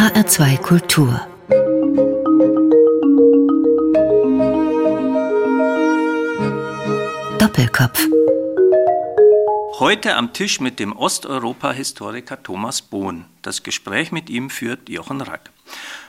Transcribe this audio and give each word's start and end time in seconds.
HR2 0.00 0.56
Kultur 0.62 1.28
Doppelkopf 7.38 8.08
Heute 9.78 10.16
am 10.16 10.32
Tisch 10.32 10.58
mit 10.60 10.78
dem 10.78 10.96
Osteuropa-Historiker 10.96 12.42
Thomas 12.42 12.80
Bohn. 12.80 13.26
Das 13.42 13.62
Gespräch 13.62 14.10
mit 14.10 14.30
ihm 14.30 14.48
führt 14.48 14.88
Jochen 14.88 15.20
Rack. 15.20 15.50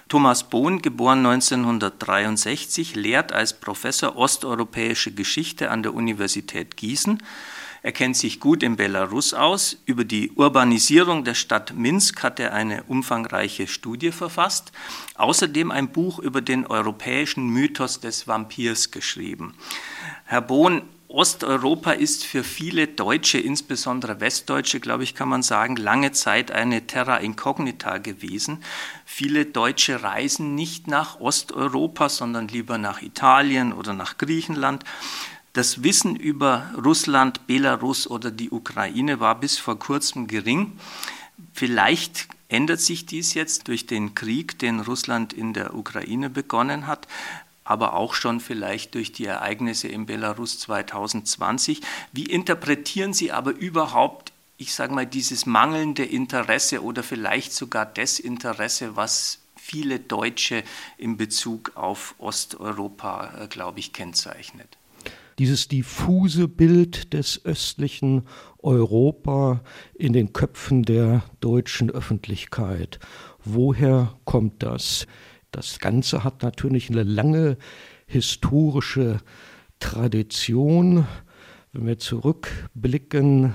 Thomas 0.07 0.49
Bohn, 0.49 0.81
geboren 0.81 1.25
1963, 1.25 2.95
lehrt 2.95 3.33
als 3.33 3.59
Professor 3.59 4.15
osteuropäische 4.15 5.11
Geschichte 5.11 5.69
an 5.69 5.83
der 5.83 5.93
Universität 5.93 6.77
Gießen. 6.77 7.21
Er 7.83 7.91
kennt 7.91 8.15
sich 8.15 8.39
gut 8.39 8.61
in 8.61 8.75
Belarus 8.75 9.33
aus. 9.33 9.77
Über 9.85 10.03
die 10.03 10.31
Urbanisierung 10.31 11.23
der 11.23 11.33
Stadt 11.33 11.73
Minsk 11.73 12.21
hat 12.21 12.39
er 12.39 12.53
eine 12.53 12.83
umfangreiche 12.83 13.67
Studie 13.67 14.11
verfasst. 14.11 14.71
Außerdem 15.15 15.71
ein 15.71 15.91
Buch 15.91 16.19
über 16.19 16.41
den 16.41 16.67
europäischen 16.67 17.47
Mythos 17.49 17.99
des 17.99 18.27
Vampirs 18.27 18.91
geschrieben. 18.91 19.55
Herr 20.25 20.41
Bohn, 20.41 20.83
Osteuropa 21.07 21.91
ist 21.91 22.23
für 22.23 22.43
viele 22.43 22.87
Deutsche, 22.87 23.37
insbesondere 23.37 24.21
Westdeutsche, 24.21 24.79
glaube 24.79 25.03
ich, 25.03 25.13
kann 25.13 25.27
man 25.27 25.43
sagen, 25.43 25.75
lange 25.75 26.13
Zeit 26.13 26.51
eine 26.51 26.87
Terra 26.87 27.17
incognita 27.17 27.97
gewesen. 27.97 28.63
Viele 29.03 29.45
Deutsche 29.45 30.03
reisen 30.03 30.55
nicht 30.55 30.87
nach 30.87 31.19
Osteuropa, 31.19 32.07
sondern 32.07 32.47
lieber 32.47 32.77
nach 32.77 33.01
Italien 33.01 33.73
oder 33.73 33.93
nach 33.93 34.17
Griechenland. 34.19 34.85
Das 35.53 35.83
Wissen 35.83 36.15
über 36.15 36.71
Russland, 36.83 37.45
Belarus 37.47 38.09
oder 38.09 38.31
die 38.31 38.51
Ukraine 38.51 39.19
war 39.19 39.39
bis 39.39 39.57
vor 39.57 39.77
kurzem 39.77 40.27
gering. 40.27 40.79
Vielleicht 41.53 42.27
ändert 42.47 42.79
sich 42.79 43.05
dies 43.05 43.33
jetzt 43.33 43.67
durch 43.67 43.85
den 43.85 44.15
Krieg, 44.15 44.59
den 44.59 44.79
Russland 44.79 45.33
in 45.33 45.53
der 45.53 45.75
Ukraine 45.75 46.29
begonnen 46.29 46.87
hat 46.87 47.07
aber 47.63 47.93
auch 47.93 48.15
schon 48.15 48.41
vielleicht 48.41 48.95
durch 48.95 49.13
die 49.13 49.25
Ereignisse 49.25 49.87
in 49.87 50.05
Belarus 50.05 50.59
2020. 50.59 51.81
Wie 52.11 52.25
interpretieren 52.25 53.13
Sie 53.13 53.31
aber 53.31 53.51
überhaupt, 53.51 54.33
ich 54.57 54.73
sage 54.73 54.93
mal, 54.93 55.05
dieses 55.05 55.45
mangelnde 55.45 56.03
Interesse 56.03 56.83
oder 56.83 57.01
vielleicht 57.01 57.53
sogar 57.53 57.85
Desinteresse, 57.85 58.97
was 58.97 59.39
viele 59.55 59.99
Deutsche 59.99 60.63
in 60.97 61.15
Bezug 61.15 61.71
auf 61.75 62.15
Osteuropa, 62.17 63.35
äh, 63.39 63.47
glaube 63.47 63.79
ich, 63.79 63.93
kennzeichnet? 63.93 64.77
Dieses 65.39 65.67
diffuse 65.67 66.47
Bild 66.47 67.13
des 67.13 67.45
östlichen 67.45 68.23
Europa 68.59 69.61
in 69.95 70.13
den 70.13 70.33
Köpfen 70.33 70.83
der 70.83 71.23
deutschen 71.39 71.89
Öffentlichkeit. 71.89 72.99
Woher 73.43 74.13
kommt 74.25 74.61
das? 74.63 75.07
Das 75.51 75.79
Ganze 75.79 76.23
hat 76.23 76.43
natürlich 76.43 76.89
eine 76.89 77.03
lange 77.03 77.57
historische 78.05 79.19
Tradition. 79.79 81.07
Wenn 81.73 81.87
wir 81.87 81.97
zurückblicken 81.97 83.53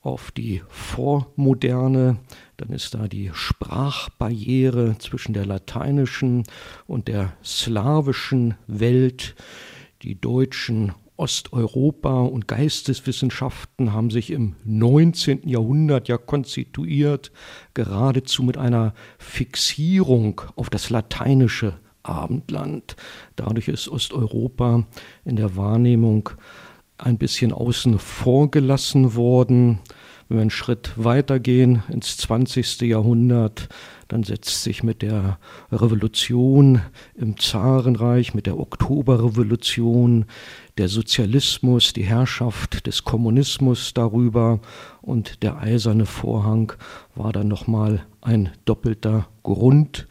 auf 0.00 0.30
die 0.30 0.62
Vormoderne, 0.68 2.18
dann 2.56 2.68
ist 2.70 2.94
da 2.94 3.08
die 3.08 3.30
Sprachbarriere 3.34 4.96
zwischen 4.98 5.32
der 5.32 5.44
lateinischen 5.44 6.44
und 6.86 7.08
der 7.08 7.32
slawischen 7.42 8.54
Welt. 8.66 9.34
Die 10.02 10.20
Deutschen 10.20 10.92
Osteuropa 11.16 12.20
und 12.20 12.46
Geisteswissenschaften 12.46 13.94
haben 13.94 14.10
sich 14.10 14.30
im 14.30 14.54
19. 14.64 15.48
Jahrhundert 15.48 16.08
ja 16.08 16.18
konstituiert, 16.18 17.32
geradezu 17.72 18.42
mit 18.42 18.58
einer 18.58 18.92
Fixierung 19.18 20.42
auf 20.54 20.68
das 20.68 20.90
lateinische 20.90 21.78
Abendland. 22.02 22.96
Dadurch 23.36 23.68
ist 23.68 23.88
Osteuropa 23.88 24.86
in 25.24 25.36
der 25.36 25.56
Wahrnehmung 25.56 26.28
ein 26.98 27.16
bisschen 27.16 27.52
außen 27.52 27.98
vor 27.98 28.50
gelassen 28.50 29.14
worden. 29.14 29.80
Wenn 30.28 30.36
wir 30.38 30.42
einen 30.42 30.50
Schritt 30.50 30.92
weitergehen 30.96 31.82
ins 31.88 32.18
20. 32.18 32.82
Jahrhundert, 32.82 33.68
dann 34.08 34.22
setzt 34.22 34.62
sich 34.62 34.82
mit 34.82 35.02
der 35.02 35.38
Revolution 35.72 36.80
im 37.14 37.38
Zarenreich, 37.38 38.34
mit 38.34 38.46
der 38.46 38.58
Oktoberrevolution, 38.58 40.26
der 40.78 40.88
Sozialismus, 40.88 41.92
die 41.92 42.04
Herrschaft 42.04 42.86
des 42.86 43.04
Kommunismus 43.04 43.94
darüber 43.94 44.60
und 45.02 45.42
der 45.42 45.58
eiserne 45.58 46.06
Vorhang 46.06 46.72
war 47.14 47.32
dann 47.32 47.48
nochmal 47.48 48.06
ein 48.20 48.50
doppelter 48.64 49.28
Grund, 49.42 50.06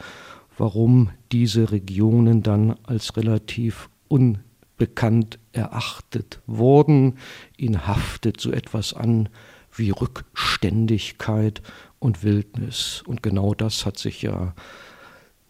warum 0.58 1.10
diese 1.32 1.72
Regionen 1.72 2.42
dann 2.42 2.76
als 2.84 3.16
relativ 3.18 3.90
unbekannt 4.08 5.40
erachtet 5.52 6.42
wurden. 6.48 7.18
Ihnen 7.58 7.88
haftet 7.88 8.42
so 8.42 8.52
etwas 8.52 8.94
an 8.94 9.30
wie 9.78 9.90
Rückständigkeit 9.90 11.62
und 12.06 12.24
Wildnis. 12.24 13.04
Und 13.06 13.24
genau 13.24 13.54
das 13.54 13.86
hat 13.86 13.98
sich 13.98 14.22
ja 14.22 14.54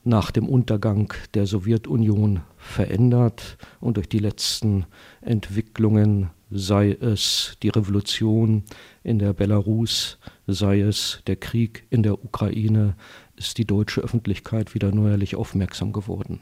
nach 0.04 0.32
dem 0.32 0.48
Untergang 0.48 1.14
der 1.34 1.46
Sowjetunion 1.46 2.42
verändert 2.58 3.58
und 3.80 3.98
durch 3.98 4.08
die 4.08 4.20
letzten 4.20 4.86
Entwicklungen, 5.22 6.30
sei 6.52 6.92
es 6.92 7.58
die 7.64 7.70
Revolution 7.70 8.64
in 9.04 9.20
der 9.20 9.34
Belarus, 9.34 10.20
sei 10.48 10.82
es 10.82 11.22
der 11.28 11.36
Krieg 11.36 11.86
in 11.90 12.04
der 12.04 12.24
Ukraine, 12.24 12.96
ist 13.36 13.58
die 13.58 13.66
deutsche 13.66 14.02
Öffentlichkeit 14.02 14.74
wieder 14.76 14.92
neuerlich 14.92 15.36
aufmerksam 15.36 15.92
geworden. 15.92 16.40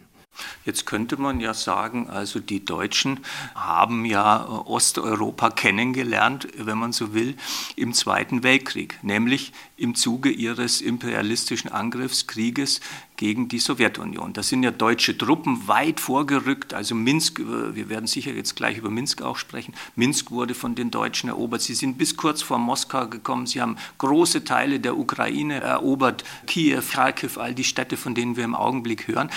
Jetzt 0.65 0.85
könnte 0.85 1.17
man 1.17 1.39
ja 1.39 1.53
sagen, 1.53 2.09
also 2.09 2.39
die 2.39 2.63
Deutschen 2.63 3.19
haben 3.53 4.05
ja 4.05 4.47
Osteuropa 4.47 5.49
kennengelernt, 5.49 6.47
wenn 6.57 6.77
man 6.77 6.93
so 6.93 7.13
will, 7.13 7.35
im 7.75 7.93
Zweiten 7.93 8.43
Weltkrieg, 8.43 8.97
nämlich 9.03 9.51
im 9.77 9.95
Zuge 9.95 10.29
ihres 10.29 10.81
imperialistischen 10.81 11.71
Angriffskrieges 11.71 12.79
gegen 13.17 13.47
die 13.47 13.59
Sowjetunion. 13.59 14.33
Da 14.33 14.41
sind 14.41 14.63
ja 14.63 14.71
deutsche 14.71 15.17
Truppen 15.17 15.67
weit 15.67 15.99
vorgerückt, 15.99 16.73
also 16.73 16.95
Minsk, 16.95 17.39
wir 17.39 17.89
werden 17.89 18.07
sicher 18.07 18.33
jetzt 18.33 18.55
gleich 18.55 18.77
über 18.77 18.89
Minsk 18.89 19.21
auch 19.21 19.37
sprechen, 19.37 19.73
Minsk 19.95 20.31
wurde 20.31 20.55
von 20.55 20.75
den 20.75 20.91
Deutschen 20.91 21.29
erobert, 21.29 21.61
sie 21.61 21.75
sind 21.75 21.97
bis 21.97 22.17
kurz 22.17 22.41
vor 22.41 22.57
Moskau 22.57 23.07
gekommen, 23.07 23.45
sie 23.45 23.61
haben 23.61 23.77
große 23.97 24.45
Teile 24.45 24.79
der 24.79 24.97
Ukraine 24.97 25.59
erobert, 25.59 26.23
Kiew, 26.47 26.81
Kharkiv, 26.91 27.37
all 27.37 27.53
die 27.53 27.63
Städte, 27.63 27.97
von 27.97 28.15
denen 28.15 28.35
wir 28.35 28.45
im 28.45 28.55
Augenblick 28.55 29.07
hören. 29.07 29.29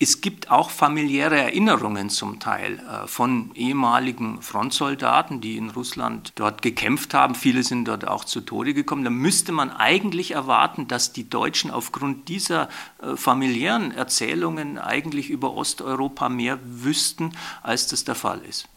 Es 0.00 0.20
gibt 0.20 0.48
auch 0.52 0.70
familiäre 0.70 1.36
Erinnerungen 1.36 2.08
zum 2.08 2.38
Teil 2.38 2.74
äh, 2.78 3.08
von 3.08 3.50
ehemaligen 3.56 4.40
Frontsoldaten, 4.42 5.40
die 5.40 5.56
in 5.56 5.70
Russland 5.70 6.32
dort 6.36 6.62
gekämpft 6.62 7.14
haben. 7.14 7.34
Viele 7.34 7.64
sind 7.64 7.86
dort 7.86 8.06
auch 8.06 8.24
zu 8.24 8.40
Tode 8.40 8.74
gekommen. 8.74 9.02
Da 9.02 9.10
müsste 9.10 9.50
man 9.50 9.70
eigentlich 9.70 10.30
erwarten, 10.32 10.86
dass 10.86 11.12
die 11.12 11.28
Deutschen 11.28 11.72
aufgrund 11.72 12.28
dieser 12.28 12.68
äh, 13.02 13.16
familiären 13.16 13.90
Erzählungen 13.90 14.78
eigentlich 14.78 15.30
über 15.30 15.54
Osteuropa 15.54 16.28
mehr 16.28 16.60
wüssten, 16.64 17.32
als 17.64 17.88
das 17.88 18.04
der 18.04 18.14
Fall 18.14 18.40
ist. 18.48 18.68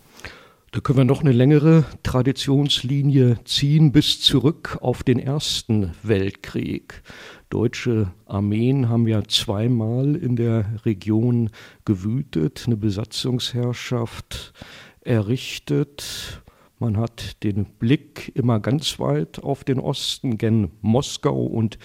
Da 0.72 0.80
können 0.80 1.00
wir 1.00 1.06
noch 1.06 1.22
eine 1.22 1.34
längere 1.34 1.84
Traditionslinie 2.02 3.44
ziehen 3.44 3.92
bis 3.92 4.22
zurück 4.22 4.80
auf 4.82 5.04
den 5.04 5.20
Ersten 5.20 5.92
Weltkrieg. 6.02 7.04
Deutsche 7.52 8.14
Armeen 8.28 8.88
haben 8.88 9.08
ja 9.10 9.26
zweimal 9.26 10.16
in 10.16 10.38
der 10.38 10.66
Region 10.86 11.50
gewütet, 11.84 12.64
eine 12.66 12.78
Besatzungsherrschaft 12.78 14.54
errichtet. 15.02 16.42
Man 16.80 16.96
hat 16.96 17.44
den 17.44 17.66
Blick 17.66 18.32
immer 18.36 18.62
ganz 18.62 19.00
weit 19.00 19.44
auf 19.44 19.66
den 19.66 19.82
Osten, 19.82 20.38
gen 20.38 20.72
Moskau 20.80 21.44
und 21.44 21.78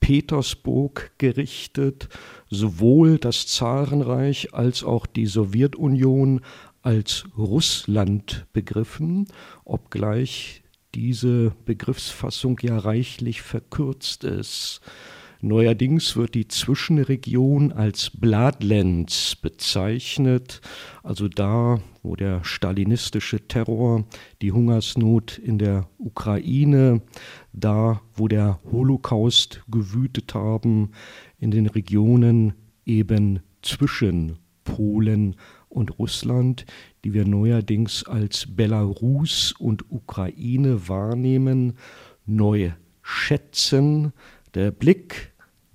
Petersburg 0.00 1.12
gerichtet. 1.18 2.08
Sowohl 2.48 3.18
das 3.18 3.46
Zarenreich 3.46 4.54
als 4.54 4.82
auch 4.82 5.04
die 5.04 5.26
Sowjetunion 5.26 6.40
als 6.80 7.26
Russland 7.36 8.46
begriffen, 8.54 9.26
obgleich 9.66 10.62
diese 10.94 11.52
Begriffsfassung 11.64 12.58
ja 12.62 12.78
reichlich 12.78 13.42
verkürzt 13.42 14.24
ist. 14.24 14.80
Neuerdings 15.42 16.16
wird 16.16 16.34
die 16.34 16.48
Zwischenregion 16.48 17.72
als 17.72 18.10
Bloodlands 18.10 19.36
bezeichnet, 19.36 20.60
also 21.02 21.28
da, 21.28 21.80
wo 22.02 22.14
der 22.14 22.44
stalinistische 22.44 23.48
Terror, 23.48 24.04
die 24.42 24.52
Hungersnot 24.52 25.38
in 25.38 25.56
der 25.58 25.88
Ukraine, 25.96 27.00
da, 27.54 28.02
wo 28.14 28.28
der 28.28 28.60
Holocaust 28.70 29.62
gewütet 29.70 30.34
haben, 30.34 30.90
in 31.38 31.50
den 31.50 31.66
Regionen 31.66 32.52
eben 32.84 33.40
zwischen 33.62 34.36
Polen 34.64 35.36
und 35.70 35.98
Russland, 35.98 36.66
die 37.02 37.14
wir 37.14 37.24
neuerdings 37.24 38.04
als 38.04 38.46
Belarus 38.46 39.54
und 39.58 39.90
Ukraine 39.90 40.86
wahrnehmen, 40.86 41.78
neu 42.26 42.72
schätzen. 43.00 44.12
Der 44.54 44.70
Blick 44.70 45.29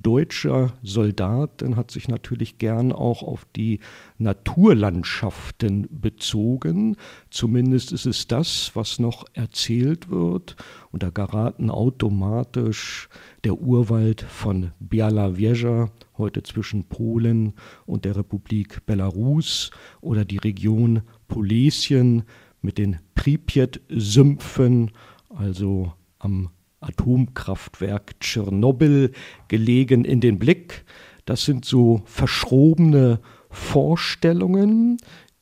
deutscher 0.05 0.73
Soldat, 0.83 1.63
dann 1.63 1.75
hat 1.75 1.89
sich 1.89 2.07
natürlich 2.07 2.59
gern 2.59 2.91
auch 2.91 3.23
auf 3.23 3.47
die 3.55 3.79
Naturlandschaften 4.19 5.87
bezogen. 5.89 6.95
Zumindest 7.31 7.91
ist 7.91 8.05
es 8.05 8.27
das, 8.27 8.71
was 8.75 8.99
noch 8.99 9.25
erzählt 9.33 10.11
wird. 10.11 10.57
Und 10.91 11.01
da 11.01 11.09
geraten 11.09 11.71
automatisch 11.71 13.09
der 13.43 13.59
Urwald 13.59 14.21
von 14.21 14.71
Białowieża, 14.79 15.89
heute 16.19 16.43
zwischen 16.43 16.83
Polen 16.83 17.53
und 17.87 18.05
der 18.05 18.15
Republik 18.15 18.85
Belarus, 18.85 19.71
oder 20.01 20.23
die 20.23 20.37
Region 20.37 21.01
Polesien 21.27 22.23
mit 22.61 22.77
den 22.77 22.99
Pripyat-Sümpfen, 23.15 24.91
also 25.29 25.93
am 26.19 26.49
Atomkraftwerk 26.85 28.19
Tschernobyl 28.19 29.11
gelegen 29.47 30.05
in 30.05 30.21
den 30.21 30.39
Blick. 30.39 30.85
Das 31.25 31.45
sind 31.45 31.65
so 31.65 32.01
verschrobene 32.05 33.19
Vorstellungen, 33.49 34.97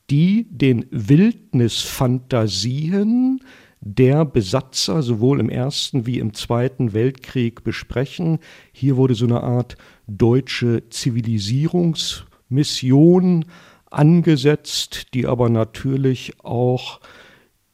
die 0.10 0.48
den 0.50 0.86
Wildnisfantasien 0.92 3.42
der 3.86 4.24
Besatzer 4.24 5.04
sowohl 5.04 5.42
im 5.42 5.50
Ersten 5.50 6.06
wie 6.06 6.20
im 6.20 6.34
Zweiten 6.34 6.94
Weltkrieg 6.94 7.66
besprechen. 7.66 8.40
Hier 8.72 8.96
wurde 8.96 9.16
so 9.16 9.26
eine 9.26 9.44
Art 9.44 9.76
deutsche 10.08 10.88
Zivilisierungsmission 10.90 13.44
angesetzt, 13.92 15.14
die 15.14 15.28
aber 15.28 15.50
natürlich 15.50 16.32
auch 16.44 17.02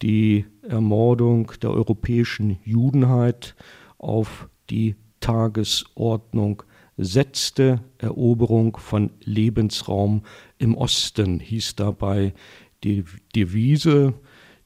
die 0.01 0.47
Ermordung 0.69 1.51
der 1.61 1.71
europäischen 1.71 2.59
Judenheit 2.63 3.55
auf 3.97 4.49
die 4.69 4.95
Tagesordnung 5.19 6.63
setzte. 6.97 7.81
Eroberung 7.97 8.77
von 8.77 9.11
Lebensraum 9.23 10.23
im 10.57 10.75
Osten 10.75 11.39
hieß 11.39 11.75
dabei 11.75 12.33
die 12.83 13.03
Devise. 13.35 14.13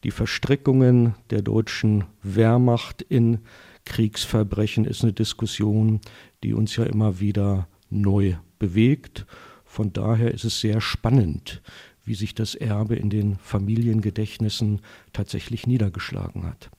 Die 0.03 0.11
Verstrickungen 0.11 1.15
der 1.29 1.41
deutschen 1.41 2.03
Wehrmacht 2.21 3.01
in 3.01 3.39
Kriegsverbrechen 3.85 4.85
ist 4.85 5.03
eine 5.03 5.13
Diskussion, 5.13 6.01
die 6.44 6.53
uns 6.53 6.75
ja 6.75 6.83
immer 6.83 7.19
wieder 7.19 7.67
neu 7.89 8.35
bewegt. 8.59 9.25
Von 9.63 9.94
daher 9.94 10.33
ist 10.33 10.44
es 10.44 10.59
sehr 10.59 10.81
spannend, 10.81 11.61
wie 12.03 12.15
sich 12.15 12.35
das 12.35 12.55
Erbe 12.55 12.95
in 12.95 13.09
den 13.09 13.38
Familiengedächtnissen 13.38 14.81
tatsächlich 15.13 15.67
niedergeschlagen 15.67 16.45
hat. 16.45 16.69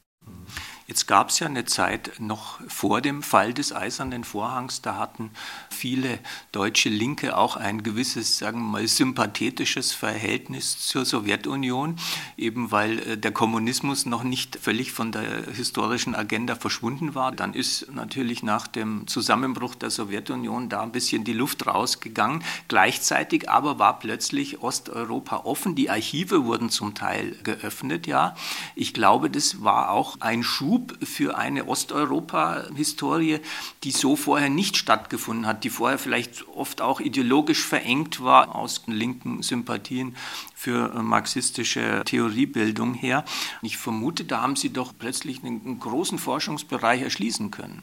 Jetzt 0.87 1.07
gab 1.07 1.31
es 1.31 1.39
ja 1.39 1.47
eine 1.47 1.65
Zeit 1.65 2.13
noch 2.19 2.61
vor 2.69 3.01
dem 3.01 3.23
Fall 3.23 3.55
des 3.55 3.75
Eisernen 3.75 4.23
Vorhangs, 4.23 4.83
da 4.83 4.97
hatten 4.97 5.31
viele 5.71 6.19
deutsche 6.53 6.91
Linke 6.91 7.39
auch 7.39 7.57
ein 7.57 7.83
gewisses, 7.83 8.37
sagen 8.37 8.59
wir 8.59 8.81
mal, 8.81 8.87
sympathetisches 8.87 9.93
Verhältnis 9.93 10.87
zur 10.87 11.07
Sowjetunion, 11.07 11.97
eben 12.37 12.71
weil 12.71 12.99
äh, 12.99 13.17
der 13.17 13.33
Kommunismus 13.33 14.05
noch 14.05 14.25
nicht 14.25 14.57
völlig 14.57 14.93
von 14.93 15.11
der 15.11 15.47
historischen 15.55 16.15
Agenda 16.15 16.55
verschwunden 16.55 17.15
war. 17.15 17.33
Dann 17.33 17.55
ist 17.55 17.91
natürlich 17.91 18.43
nach 18.43 18.67
dem 18.67 19.07
Zusammenbruch 19.07 19.77
der 19.77 19.89
Sowjetunion 19.89 20.69
da 20.69 20.83
ein 20.83 20.93
bisschen 20.93 21.25
die 21.25 21.33
Luft 21.33 21.67
rausgegangen. 21.67 22.45
Gleichzeitig 22.69 23.49
aber 23.49 23.79
war 23.79 23.99
plötzlich 23.99 24.61
Osteuropa 24.61 25.45
offen. 25.45 25.77
Die 25.77 25.89
Archive 25.89 26.45
wurden 26.45 26.69
zum 26.69 26.95
Teil 26.95 27.39
geöffnet, 27.43 28.07
ja. 28.07 28.37
Ich 28.75 28.93
glaube, 28.93 29.31
das 29.31 29.65
war 29.65 29.91
auch 29.91 30.21
ein 30.21 30.43
Schub 30.43 30.74
Schub 30.75 30.97
für 31.05 31.39
eine 31.39 31.69
Osteuropa-Historie, 31.69 33.39
die 33.85 33.93
so 33.93 34.17
vorher 34.17 34.51
nicht 34.51 34.77
stattgefunden 34.77 35.47
hat, 35.47 35.63
die 35.63 35.71
vorher 35.71 35.99
vielleicht 35.99 36.49
oft 36.49 36.81
auch 36.81 37.01
ideologisch 37.01 37.63
verengt 37.65 38.25
war 38.25 38.57
aus 38.57 38.83
linken 38.89 39.43
Sympathien 39.43 40.17
für 40.55 40.89
marxistische 41.01 42.03
Theoriebildung 42.05 42.95
her. 42.95 43.25
Ich 43.63 43.77
vermute, 43.77 44.25
da 44.25 44.43
haben 44.43 44.57
Sie 44.57 44.71
doch 44.71 44.93
plötzlich 44.99 45.45
einen 45.45 45.79
großen 45.79 46.19
Forschungsbereich 46.19 47.03
erschließen 47.03 47.53
können. 47.53 47.83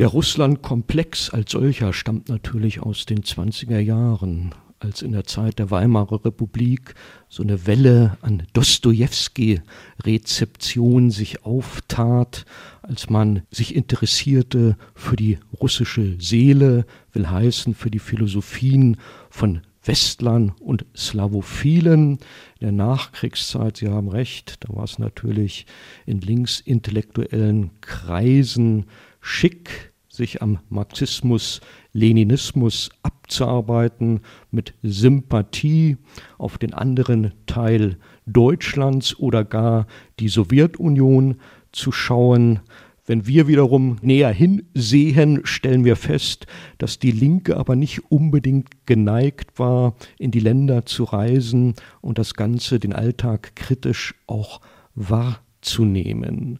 Der 0.00 0.08
Russlandkomplex 0.08 1.30
als 1.30 1.52
solcher 1.52 1.92
stammt 1.92 2.28
natürlich 2.28 2.80
aus 2.80 3.06
den 3.06 3.22
20er 3.22 3.78
Jahren 3.78 4.52
als 4.80 5.02
in 5.02 5.12
der 5.12 5.24
Zeit 5.24 5.58
der 5.58 5.70
Weimarer 5.70 6.24
Republik 6.24 6.94
so 7.28 7.42
eine 7.42 7.66
Welle 7.66 8.16
an 8.22 8.44
Dostojewski-Rezeption 8.54 11.10
sich 11.10 11.44
auftat, 11.44 12.46
als 12.82 13.10
man 13.10 13.42
sich 13.50 13.76
interessierte 13.76 14.78
für 14.94 15.16
die 15.16 15.38
russische 15.60 16.16
Seele, 16.18 16.86
will 17.12 17.28
heißen 17.28 17.74
für 17.74 17.90
die 17.90 17.98
Philosophien 17.98 18.96
von 19.28 19.60
Westlern 19.84 20.52
und 20.60 20.86
Slavophilen. 20.96 22.12
In 22.12 22.18
der 22.60 22.72
Nachkriegszeit, 22.72 23.76
Sie 23.76 23.88
haben 23.88 24.08
recht, 24.08 24.56
da 24.60 24.74
war 24.74 24.84
es 24.84 24.98
natürlich 24.98 25.66
in 26.06 26.20
linksintellektuellen 26.20 27.70
Kreisen 27.80 28.86
schick, 29.20 29.89
sich 30.20 30.42
am 30.42 30.58
Marxismus, 30.68 31.62
Leninismus 31.94 32.90
abzuarbeiten, 33.02 34.20
mit 34.50 34.74
Sympathie 34.82 35.96
auf 36.36 36.58
den 36.58 36.74
anderen 36.74 37.32
Teil 37.46 37.96
Deutschlands 38.26 39.18
oder 39.18 39.44
gar 39.44 39.86
die 40.18 40.28
Sowjetunion 40.28 41.36
zu 41.72 41.90
schauen. 41.90 42.60
Wenn 43.06 43.26
wir 43.26 43.48
wiederum 43.48 43.96
näher 44.02 44.30
hinsehen, 44.30 45.40
stellen 45.44 45.86
wir 45.86 45.96
fest, 45.96 46.46
dass 46.76 46.98
die 46.98 47.12
Linke 47.12 47.56
aber 47.56 47.74
nicht 47.74 48.10
unbedingt 48.10 48.86
geneigt 48.86 49.58
war, 49.58 49.94
in 50.18 50.30
die 50.30 50.40
Länder 50.40 50.84
zu 50.84 51.04
reisen 51.04 51.74
und 52.02 52.18
das 52.18 52.34
Ganze, 52.34 52.78
den 52.78 52.92
Alltag 52.92 53.56
kritisch 53.56 54.14
auch 54.26 54.60
wahrzunehmen. 54.94 56.58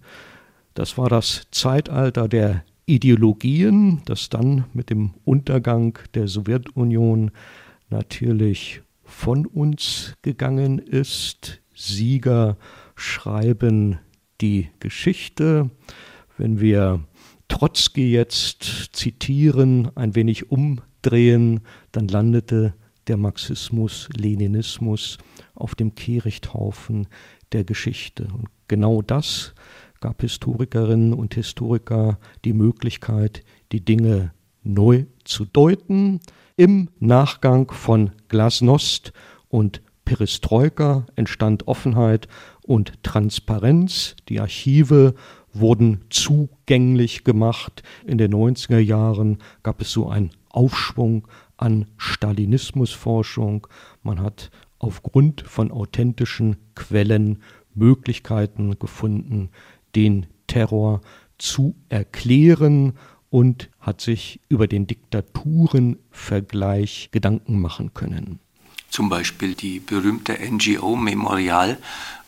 Das 0.72 0.96
war 0.96 1.10
das 1.10 1.42
Zeitalter 1.50 2.26
der 2.26 2.64
Ideologien, 2.90 4.02
das 4.04 4.28
dann 4.28 4.64
mit 4.72 4.90
dem 4.90 5.14
Untergang 5.24 5.98
der 6.14 6.26
Sowjetunion 6.26 7.30
natürlich 7.88 8.82
von 9.04 9.46
uns 9.46 10.14
gegangen 10.22 10.78
ist. 10.78 11.60
Sieger 11.74 12.56
schreiben 12.96 13.98
die 14.40 14.68
Geschichte. 14.80 15.70
Wenn 16.36 16.60
wir 16.60 17.04
Trotzki 17.48 18.10
jetzt 18.10 18.90
zitieren, 18.92 19.90
ein 19.96 20.16
wenig 20.16 20.50
umdrehen, 20.50 21.60
dann 21.92 22.08
landete 22.08 22.74
der 23.06 23.16
Marxismus, 23.16 24.08
Leninismus 24.16 25.18
auf 25.54 25.74
dem 25.74 25.94
Kehrichthaufen 25.94 27.06
der 27.52 27.64
Geschichte. 27.64 28.24
Und 28.24 28.48
genau 28.68 29.00
das 29.02 29.54
gab 30.00 30.22
Historikerinnen 30.22 31.12
und 31.12 31.34
Historiker 31.34 32.18
die 32.44 32.54
Möglichkeit, 32.54 33.42
die 33.72 33.84
Dinge 33.84 34.32
neu 34.62 35.04
zu 35.24 35.44
deuten. 35.44 36.20
Im 36.56 36.88
Nachgang 36.98 37.70
von 37.70 38.10
Glasnost 38.28 39.12
und 39.48 39.82
Perestroika 40.04 41.06
entstand 41.16 41.68
Offenheit 41.68 42.28
und 42.62 43.02
Transparenz. 43.02 44.16
Die 44.28 44.40
Archive 44.40 45.14
wurden 45.52 46.04
zugänglich 46.10 47.24
gemacht. 47.24 47.82
In 48.06 48.18
den 48.18 48.32
90er 48.32 48.78
Jahren 48.78 49.38
gab 49.62 49.80
es 49.80 49.92
so 49.92 50.08
einen 50.08 50.30
Aufschwung 50.48 51.28
an 51.56 51.86
Stalinismusforschung. 51.96 53.66
Man 54.02 54.20
hat 54.20 54.50
aufgrund 54.78 55.42
von 55.42 55.70
authentischen 55.70 56.56
Quellen 56.74 57.42
Möglichkeiten 57.74 58.78
gefunden, 58.78 59.50
den 59.94 60.26
Terror 60.46 61.00
zu 61.38 61.74
erklären 61.88 62.94
und 63.30 63.70
hat 63.80 64.00
sich 64.00 64.40
über 64.48 64.66
den 64.66 64.86
Diktaturenvergleich 64.86 67.10
Gedanken 67.12 67.60
machen 67.60 67.92
können. 67.94 68.40
Zum 68.90 69.08
Beispiel 69.08 69.54
die 69.54 69.78
berühmte 69.78 70.36
NGO 70.40 70.96
Memorial 70.96 71.78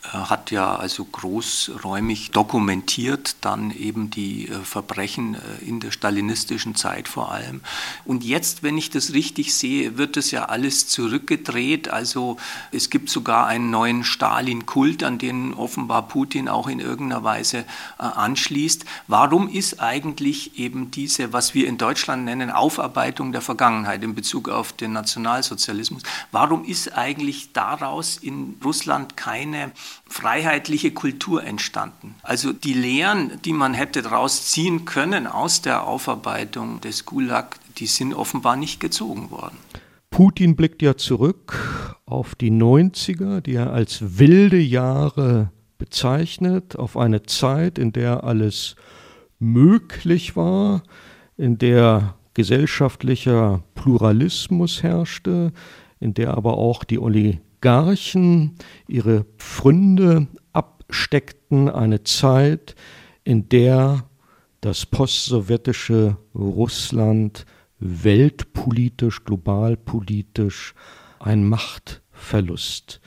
hat 0.02 0.50
ja 0.50 0.74
also 0.74 1.04
großräumig 1.04 2.32
dokumentiert, 2.32 3.36
dann 3.40 3.70
eben 3.70 4.10
die 4.10 4.48
äh, 4.48 4.58
Verbrechen 4.64 5.36
äh, 5.36 5.64
in 5.64 5.78
der 5.78 5.92
stalinistischen 5.92 6.74
Zeit 6.74 7.06
vor 7.06 7.30
allem. 7.30 7.60
Und 8.04 8.24
jetzt, 8.24 8.64
wenn 8.64 8.76
ich 8.76 8.90
das 8.90 9.12
richtig 9.12 9.54
sehe, 9.54 9.98
wird 9.98 10.16
das 10.16 10.32
ja 10.32 10.46
alles 10.46 10.88
zurückgedreht. 10.88 11.88
Also 11.88 12.36
es 12.72 12.90
gibt 12.90 13.10
sogar 13.10 13.46
einen 13.46 13.70
neuen 13.70 14.02
Stalin-Kult, 14.02 15.04
an 15.04 15.18
den 15.18 15.54
offenbar 15.54 16.08
Putin 16.08 16.48
auch 16.48 16.66
in 16.66 16.80
irgendeiner 16.80 17.22
Weise 17.22 17.58
äh, 17.58 17.64
anschließt. 18.02 18.84
Warum 19.06 19.48
ist 19.48 19.80
eigentlich 19.80 20.58
eben 20.58 20.90
diese, 20.90 21.32
was 21.32 21.54
wir 21.54 21.68
in 21.68 21.78
Deutschland 21.78 22.24
nennen, 22.24 22.50
Aufarbeitung 22.50 23.30
der 23.30 23.40
Vergangenheit 23.40 24.02
in 24.02 24.16
Bezug 24.16 24.48
auf 24.48 24.72
den 24.72 24.92
Nationalsozialismus, 24.92 26.02
warum 26.32 26.64
ist 26.64 26.98
eigentlich 26.98 27.52
daraus 27.52 28.16
in 28.16 28.56
Russland 28.64 29.16
keine 29.16 29.70
freiheitliche 30.08 30.92
Kultur 30.92 31.44
entstanden. 31.44 32.14
Also 32.22 32.52
die 32.52 32.74
Lehren, 32.74 33.40
die 33.44 33.52
man 33.52 33.74
hätte 33.74 34.02
daraus 34.02 34.46
ziehen 34.50 34.84
können 34.84 35.26
aus 35.26 35.62
der 35.62 35.86
Aufarbeitung 35.86 36.80
des 36.80 37.06
Gulag, 37.06 37.58
die 37.78 37.86
sind 37.86 38.14
offenbar 38.14 38.56
nicht 38.56 38.80
gezogen 38.80 39.30
worden. 39.30 39.56
Putin 40.10 40.56
blickt 40.56 40.82
ja 40.82 40.96
zurück 40.96 41.96
auf 42.04 42.34
die 42.34 42.50
90er, 42.50 43.40
die 43.40 43.54
er 43.54 43.72
als 43.72 44.18
wilde 44.18 44.58
Jahre 44.58 45.50
bezeichnet, 45.78 46.76
auf 46.76 46.96
eine 46.96 47.22
Zeit, 47.22 47.78
in 47.78 47.92
der 47.92 48.22
alles 48.22 48.76
möglich 49.38 50.36
war, 50.36 50.82
in 51.36 51.58
der 51.58 52.14
gesellschaftlicher 52.34 53.64
Pluralismus 53.74 54.82
herrschte, 54.82 55.52
in 55.98 56.14
der 56.14 56.34
aber 56.34 56.58
auch 56.58 56.84
die 56.84 56.98
Oligarchen 57.62 58.56
ihre 58.88 59.24
Pfründe 59.38 60.26
absteckten, 60.52 61.68
eine 61.68 62.02
Zeit, 62.02 62.74
in 63.22 63.48
der 63.48 64.04
das 64.60 64.84
postsowjetische 64.84 66.16
Russland 66.34 67.46
weltpolitisch, 67.78 69.22
globalpolitisch 69.24 70.74
einen 71.20 71.48
Machtverlust 71.48 73.00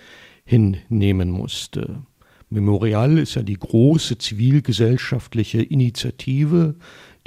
hinnehmen 0.46 1.32
musste. 1.32 2.04
Memorial 2.50 3.18
ist 3.18 3.36
ja 3.36 3.44
die 3.44 3.60
große 3.60 4.18
zivilgesellschaftliche 4.20 5.64
Initiative, 5.64 6.76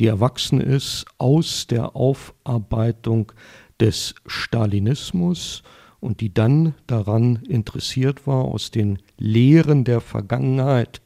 die 0.01 0.07
erwachsen 0.07 0.63
ist 0.63 1.05
aus 1.19 1.67
der 1.67 1.95
Aufarbeitung 1.95 3.33
des 3.79 4.15
Stalinismus 4.27 5.63
und 6.01 6.21
die 6.21 6.33
dann 6.33 6.75
daran 6.87 7.37
interessiert 7.49 8.27
war, 8.27 8.45
aus 8.45 8.71
den 8.71 8.99
Lehren 9.19 9.85
der 9.85 10.01
Vergangenheit 10.01 11.01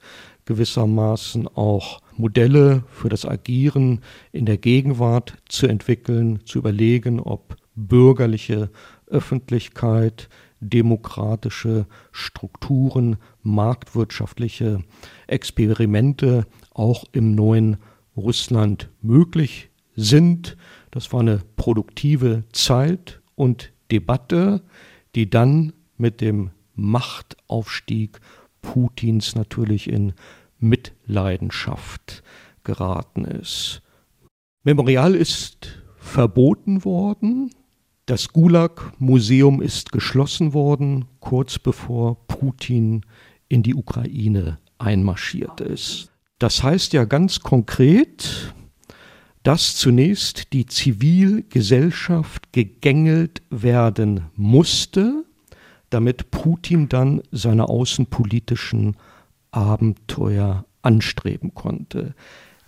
gewissermaßen 0.44 1.48
auch 1.48 2.00
Modelle 2.16 2.84
für 2.88 3.08
das 3.08 3.24
Agieren 3.24 4.00
in 4.32 4.46
der 4.46 4.58
Gegenwart 4.58 5.38
zu 5.48 5.66
entwickeln, 5.66 6.40
zu 6.44 6.58
überlegen, 6.58 7.20
ob 7.20 7.56
bürgerliche 7.74 8.70
Öffentlichkeit, 9.06 10.28
demokratische 10.60 11.86
Strukturen, 12.12 13.16
marktwirtschaftliche 13.42 14.84
Experimente 15.26 16.46
auch 16.72 17.04
im 17.12 17.34
neuen 17.34 17.78
Russland 18.16 18.90
möglich 19.00 19.70
sind. 19.96 20.56
Das 20.90 21.12
war 21.12 21.20
eine 21.20 21.40
produktive 21.56 22.44
Zeit 22.52 23.20
und 23.34 23.71
Debatte, 23.92 24.62
die 25.14 25.30
dann 25.30 25.72
mit 25.96 26.20
dem 26.20 26.50
Machtaufstieg 26.74 28.20
Putins 28.62 29.34
natürlich 29.34 29.88
in 29.88 30.14
Mitleidenschaft 30.58 32.22
geraten 32.64 33.24
ist. 33.24 33.82
Memorial 34.64 35.14
ist 35.14 35.82
verboten 35.98 36.84
worden. 36.84 37.50
Das 38.06 38.32
Gulag-Museum 38.32 39.60
ist 39.60 39.92
geschlossen 39.92 40.52
worden, 40.52 41.04
kurz 41.20 41.58
bevor 41.58 42.26
Putin 42.26 43.04
in 43.48 43.62
die 43.62 43.74
Ukraine 43.74 44.58
einmarschiert 44.78 45.60
ist. 45.60 46.10
Das 46.38 46.62
heißt 46.62 46.92
ja 46.92 47.04
ganz 47.04 47.40
konkret, 47.40 48.54
dass 49.42 49.76
zunächst 49.76 50.52
die 50.52 50.66
Zivilgesellschaft 50.66 52.52
gegängelt 52.52 53.42
werden 53.50 54.26
musste, 54.36 55.24
damit 55.90 56.30
Putin 56.30 56.88
dann 56.88 57.22
seine 57.32 57.68
außenpolitischen 57.68 58.96
Abenteuer 59.50 60.64
anstreben 60.82 61.54
konnte. 61.54 62.14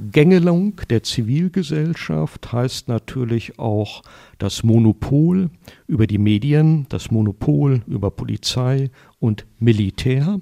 Gängelung 0.00 0.81
der 0.90 1.04
Zivilgesellschaft 1.04 2.52
heißt 2.52 2.88
natürlich 2.88 3.61
auch 3.61 4.02
das 4.38 4.64
Monopol 4.64 5.50
über 5.87 6.09
die 6.09 6.19
Medien, 6.19 6.87
das 6.88 7.12
Monopol 7.12 7.83
über 7.87 8.11
Polizei 8.11 8.90
und 9.21 9.47
Militär, 9.61 10.40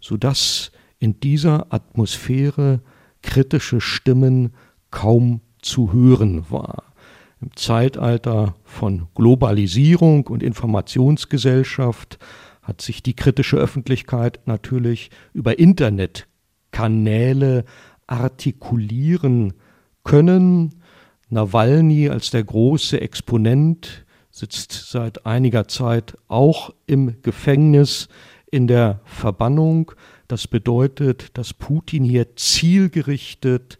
sodass 0.00 0.72
in 0.98 1.20
dieser 1.20 1.72
Atmosphäre 1.72 2.80
kritische 3.20 3.80
Stimmen 3.82 4.54
kaum 4.90 5.40
zu 5.64 5.92
hören 5.92 6.50
war. 6.50 6.84
Im 7.40 7.56
Zeitalter 7.56 8.54
von 8.64 9.08
Globalisierung 9.14 10.26
und 10.26 10.42
Informationsgesellschaft 10.42 12.18
hat 12.62 12.80
sich 12.80 13.02
die 13.02 13.14
kritische 13.14 13.56
Öffentlichkeit 13.56 14.40
natürlich 14.46 15.10
über 15.32 15.58
Internetkanäle 15.58 17.64
artikulieren 18.06 19.54
können. 20.02 20.76
Nawalny 21.28 22.08
als 22.08 22.30
der 22.30 22.44
große 22.44 23.00
Exponent 23.00 24.06
sitzt 24.30 24.90
seit 24.90 25.26
einiger 25.26 25.68
Zeit 25.68 26.16
auch 26.28 26.72
im 26.86 27.20
Gefängnis 27.22 28.08
in 28.50 28.66
der 28.66 29.00
Verbannung. 29.04 29.92
Das 30.28 30.48
bedeutet, 30.48 31.36
dass 31.36 31.52
Putin 31.52 32.04
hier 32.04 32.36
zielgerichtet 32.36 33.78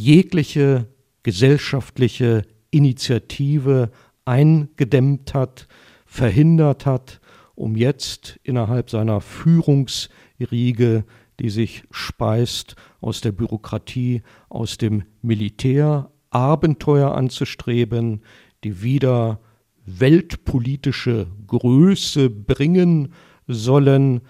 jegliche 0.00 0.88
gesellschaftliche 1.22 2.42
Initiative 2.70 3.90
eingedämmt 4.24 5.34
hat, 5.34 5.68
verhindert 6.06 6.86
hat 6.86 7.20
um 7.54 7.76
jetzt 7.76 8.40
innerhalb 8.42 8.88
seiner 8.88 9.20
Führungsriege, 9.20 11.04
die 11.38 11.50
sich 11.50 11.84
speist 11.90 12.74
aus 13.02 13.20
der 13.20 13.32
Bürokratie, 13.32 14.22
aus 14.48 14.78
dem 14.78 15.02
Militär, 15.20 16.10
Abenteuer 16.30 17.14
anzustreben, 17.14 18.22
die 18.64 18.82
wieder 18.82 19.40
weltpolitische 19.84 21.26
Größe 21.46 22.30
bringen 22.30 23.12
sollen, 23.46 24.22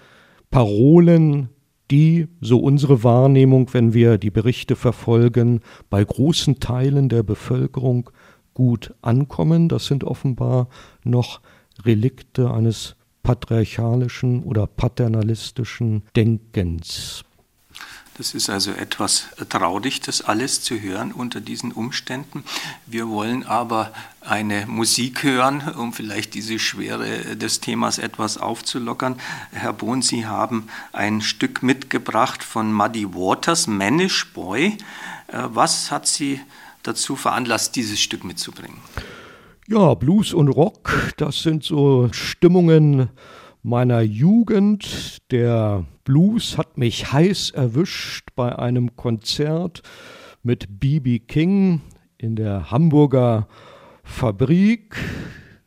Parolen, 0.51 1.51
die, 1.91 2.29
so 2.41 2.59
unsere 2.59 3.03
Wahrnehmung, 3.05 3.73
wenn 3.73 3.95
wir 3.95 4.19
die 4.19 4.31
Berichte 4.31 4.77
verfolgen, 4.77 5.61
bei 5.89 6.05
großen 6.05 6.61
Teilen 6.61 7.09
der 7.09 7.23
Bevölkerung 7.23 8.11
gut 8.55 8.95
ankommen. 9.03 9.69
Das 9.69 9.87
sind 9.87 10.05
offenbar 10.05 10.69
noch 11.05 11.41
Relikte 11.85 12.53
eines 12.53 12.97
patriarchalischen 13.23 14.43
oder 14.43 14.67
paternalistischen 14.67 16.03
Denkens. 16.17 17.25
Das 18.21 18.35
ist 18.35 18.51
also 18.51 18.73
etwas 18.73 19.29
traurig, 19.49 20.03
das 20.03 20.21
alles 20.21 20.61
zu 20.61 20.79
hören 20.79 21.11
unter 21.11 21.41
diesen 21.41 21.73
Umständen. 21.73 22.45
Wir 22.85 23.09
wollen 23.09 23.47
aber 23.47 23.95
eine 24.21 24.67
Musik 24.67 25.23
hören, 25.23 25.63
um 25.79 25.95
vielleicht 25.95 26.35
diese 26.35 26.59
Schwere 26.59 27.35
des 27.35 27.61
Themas 27.61 27.97
etwas 27.97 28.37
aufzulockern. 28.37 29.17
Herr 29.53 29.73
Bohn, 29.73 30.03
Sie 30.03 30.27
haben 30.27 30.69
ein 30.93 31.23
Stück 31.23 31.63
mitgebracht 31.63 32.45
von 32.45 32.75
Muddy 32.75 33.15
Waters, 33.15 33.67
Manish 33.67 34.31
Boy. 34.35 34.77
Äh, 35.29 35.45
was 35.47 35.91
hat 35.91 36.07
Sie 36.07 36.43
dazu 36.83 37.17
veranlasst, 37.17 37.75
dieses 37.75 38.01
Stück 38.01 38.23
mitzubringen? 38.23 38.77
Ja, 39.67 39.95
Blues 39.95 40.35
und 40.35 40.49
Rock, 40.49 41.15
das 41.17 41.41
sind 41.41 41.65
so 41.65 42.11
Stimmungen 42.13 43.09
meiner 43.63 44.03
Jugend. 44.03 45.23
Der 45.31 45.87
Blues 46.11 46.59
hat 46.59 46.77
mich 46.77 47.13
heiß 47.13 47.51
erwischt 47.51 48.31
bei 48.35 48.59
einem 48.59 48.97
Konzert 48.97 49.85
mit 50.43 50.81
B.B. 50.81 51.21
King 51.21 51.83
in 52.19 52.35
der 52.35 52.73
Hamburger 52.73 53.47
Fabrik. 54.03 54.97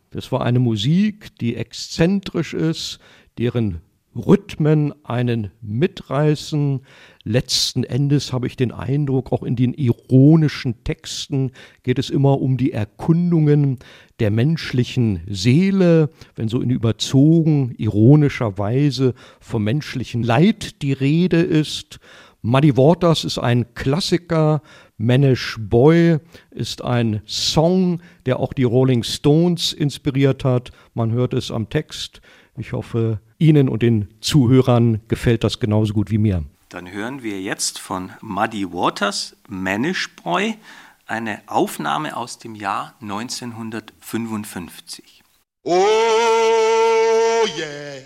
Das 0.10 0.34
war 0.34 0.42
eine 0.42 0.60
Musik, 0.60 1.34
die 1.40 1.56
exzentrisch 1.56 2.54
ist, 2.54 3.00
deren 3.38 3.80
Rhythmen 4.14 4.94
einen 5.06 5.52
mitreißen. 5.62 6.82
Letzten 7.26 7.86
Endes 7.86 8.34
habe 8.34 8.48
ich 8.48 8.58
den 8.58 8.74
Eindruck, 8.74 9.32
auch 9.32 9.44
in 9.44 9.56
den 9.56 9.74
ironischen 9.74 10.84
Texten 10.84 11.52
geht 11.82 11.98
es 11.98 12.10
immer 12.10 12.42
um 12.42 12.58
die 12.58 12.74
Erkundungen 12.74 13.80
der 14.20 14.30
menschlichen 14.30 15.22
Seele, 15.28 16.10
wenn 16.36 16.50
so 16.50 16.60
in 16.60 16.70
überzogen 16.70 17.74
ironischer 17.78 18.58
Weise 18.58 19.14
vom 19.40 19.64
menschlichen 19.64 20.22
Leid 20.22 20.82
die 20.82 20.92
Rede 20.92 21.42
ist. 21.42 22.00
Muddy 22.42 22.76
Waters 22.76 23.24
ist 23.24 23.38
ein 23.38 23.74
Klassiker, 23.74 24.62
Manish 24.98 25.58
Boy 25.62 26.18
ist 26.52 26.84
ein 26.84 27.22
Song, 27.26 28.02
der 28.26 28.42
auch 28.42 28.52
die 28.52 28.64
Rolling 28.64 29.04
Stones 29.04 29.72
inspiriert 29.72 30.44
hat. 30.44 30.72
Man 30.94 31.14
hört 31.14 31.34
es 31.34 31.52
am 31.52 31.70
Text. 31.70 32.20
Ich 32.58 32.74
hoffe, 32.74 33.22
Ihnen 33.40 33.70
und 33.70 33.82
den 33.82 34.10
Zuhörern 34.20 35.00
gefällt 35.08 35.46
das 35.46 35.62
genauso 35.62 35.94
gut 35.94 36.12
wie 36.12 36.18
mir. 36.18 36.44
Dann 36.74 36.92
hören 36.92 37.22
wir 37.22 37.40
jetzt 37.40 37.78
von 37.78 38.14
Muddy 38.20 38.74
Waters, 38.74 39.36
Manish 39.48 40.10
Boy, 40.16 40.58
eine 41.06 41.44
Aufnahme 41.46 42.18
aus 42.18 42.40
dem 42.40 42.56
Jahr 42.56 42.96
1955. 43.00 45.22
Oh 45.66 47.46
yeah. 47.56 48.02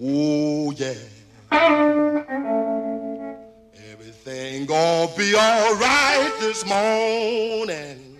Oh, 0.00 0.72
yeah. 0.78 0.94
Everything 3.92 4.64
gonna 4.64 5.08
be 5.16 5.34
all 5.36 5.74
right 5.74 6.30
this 6.38 6.64
morning. 6.64 8.16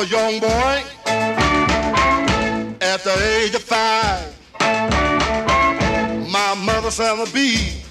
A 0.00 0.06
young 0.06 0.40
boy, 0.40 0.82
at 2.80 3.04
the 3.04 3.14
age 3.36 3.54
of 3.54 3.62
five, 3.62 4.34
my 6.30 6.54
mother 6.64 6.90
said 6.90 7.22
to 7.22 7.30
be 7.34 7.82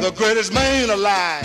the 0.00 0.12
greatest 0.16 0.54
man 0.54 0.90
alive. 0.90 1.44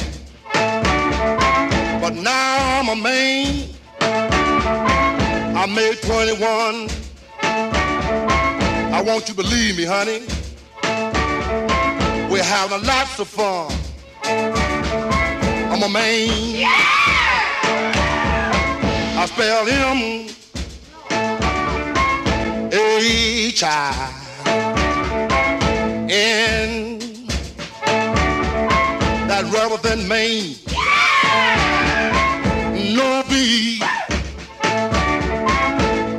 But 2.01 2.13
now 2.15 2.81
I'm 2.81 2.89
a 2.89 2.95
man. 3.01 3.69
I 3.99 5.65
made 5.65 5.99
21. 6.03 6.87
I 8.93 9.01
want 9.01 9.27
you 9.27 9.33
to 9.33 9.41
believe 9.41 9.77
me, 9.77 9.85
honey. 9.85 10.19
We're 12.31 12.43
having 12.43 12.85
lots 12.85 13.17
of 13.17 13.27
fun. 13.27 13.71
I'm 15.71 15.81
a 15.81 15.89
man. 15.89 17.02
I 19.23 19.25
spell 19.25 19.65
him 19.65 20.27
H 22.73 23.63
I 23.63 24.11
N. 26.09 26.99
That 29.29 29.45
rubber 29.53 29.77
than 29.77 30.05
Maine. 30.09 30.57
No 32.97 33.23
B. 33.29 33.81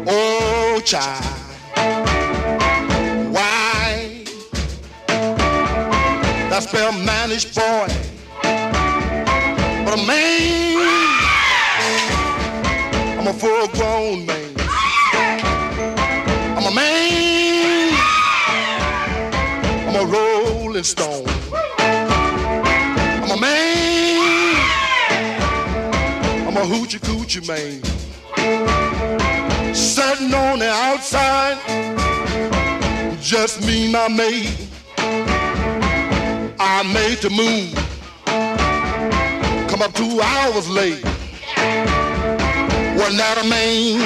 Oh, 0.08 0.80
child. 0.82 1.24
Why? 3.34 4.24
That 6.48 6.62
spell 6.62 6.92
managed 6.92 7.54
boy. 7.54 8.13
Full 13.34 13.66
grown 13.68 14.26
man. 14.26 14.54
I'm 16.56 16.64
a 16.64 16.74
man. 16.74 17.92
I'm 19.88 19.96
a 19.96 20.04
rolling 20.06 20.84
stone. 20.84 21.26
I'm 23.22 23.30
a 23.30 23.40
man. 23.40 24.56
I'm 26.46 26.56
a 26.56 26.60
hoochie 26.60 27.00
coochie 27.00 27.46
man. 27.46 27.82
Sitting 29.74 30.32
on 30.32 30.60
the 30.60 30.70
outside, 30.70 31.58
just 33.20 33.66
me, 33.66 33.84
and 33.84 33.92
my 33.92 34.08
maid. 34.08 34.56
I 36.60 36.82
made 36.92 37.18
the 37.18 37.30
move. 37.30 37.74
Come 39.68 39.82
up 39.82 39.92
two 39.92 40.20
hours 40.20 40.68
late. 40.68 41.13
Wasn't 43.04 43.20
that 43.20 43.36
a 43.36 43.44
man? 43.46 44.00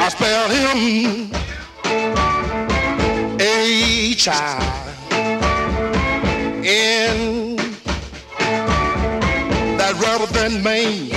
I 0.00 0.08
spelled 0.08 0.52
him 0.56 0.78
H 3.38 4.26
I 4.26 4.32
N. 6.64 7.56
That 9.76 9.94
rubber 10.00 10.32
than 10.32 10.62
Maine. 10.62 11.10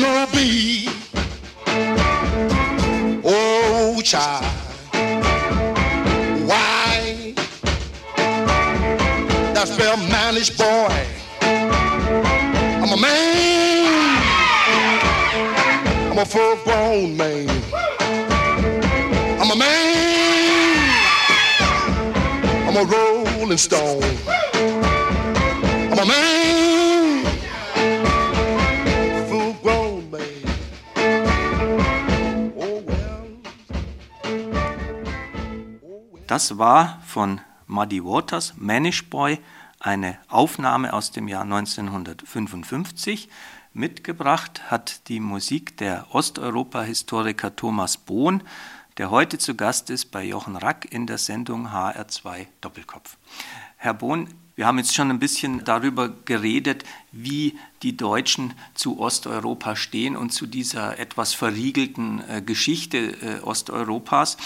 No 0.00 0.25
I'm 16.16 16.22
a 16.22 16.24
full 16.24 16.56
grown 16.64 17.14
man. 17.14 17.46
I'm 19.38 19.50
a 19.50 19.54
man. 19.54 20.78
I'm 22.66 22.74
a 22.74 22.84
rolling 22.84 23.58
stone. 23.58 24.02
I'm 25.92 25.98
a 25.98 26.06
man. 26.06 27.26
Oh. 29.28 29.84
Das 36.26 36.56
war 36.56 37.02
von 37.04 37.42
Muddy 37.66 38.02
Waters, 38.02 38.54
Manish 38.56 39.10
Boy, 39.10 39.38
eine 39.80 40.16
Aufnahme 40.28 40.94
aus 40.94 41.10
dem 41.10 41.28
Jahr 41.28 41.42
1955. 41.42 43.28
Mitgebracht 43.76 44.70
hat 44.70 45.06
die 45.08 45.20
Musik 45.20 45.76
der 45.76 46.06
Osteuropa-Historiker 46.14 47.54
Thomas 47.56 47.98
Bohn, 47.98 48.42
der 48.96 49.10
heute 49.10 49.36
zu 49.36 49.54
Gast 49.54 49.90
ist 49.90 50.06
bei 50.06 50.24
Jochen 50.24 50.56
Rack 50.56 50.90
in 50.90 51.06
der 51.06 51.18
Sendung 51.18 51.68
HR2 51.68 52.46
Doppelkopf. 52.62 53.18
Herr 53.76 53.92
Bohn, 53.92 54.28
wir 54.54 54.66
haben 54.66 54.78
jetzt 54.78 54.94
schon 54.94 55.10
ein 55.10 55.18
bisschen 55.18 55.62
darüber 55.64 56.08
geredet, 56.08 56.84
wie 57.12 57.58
die 57.82 57.98
Deutschen 57.98 58.54
zu 58.72 58.98
Osteuropa 58.98 59.76
stehen 59.76 60.16
und 60.16 60.30
zu 60.30 60.46
dieser 60.46 60.98
etwas 60.98 61.34
verriegelten 61.34 62.22
äh, 62.26 62.40
Geschichte 62.40 62.96
äh, 63.20 63.40
Osteuropas. 63.42 64.38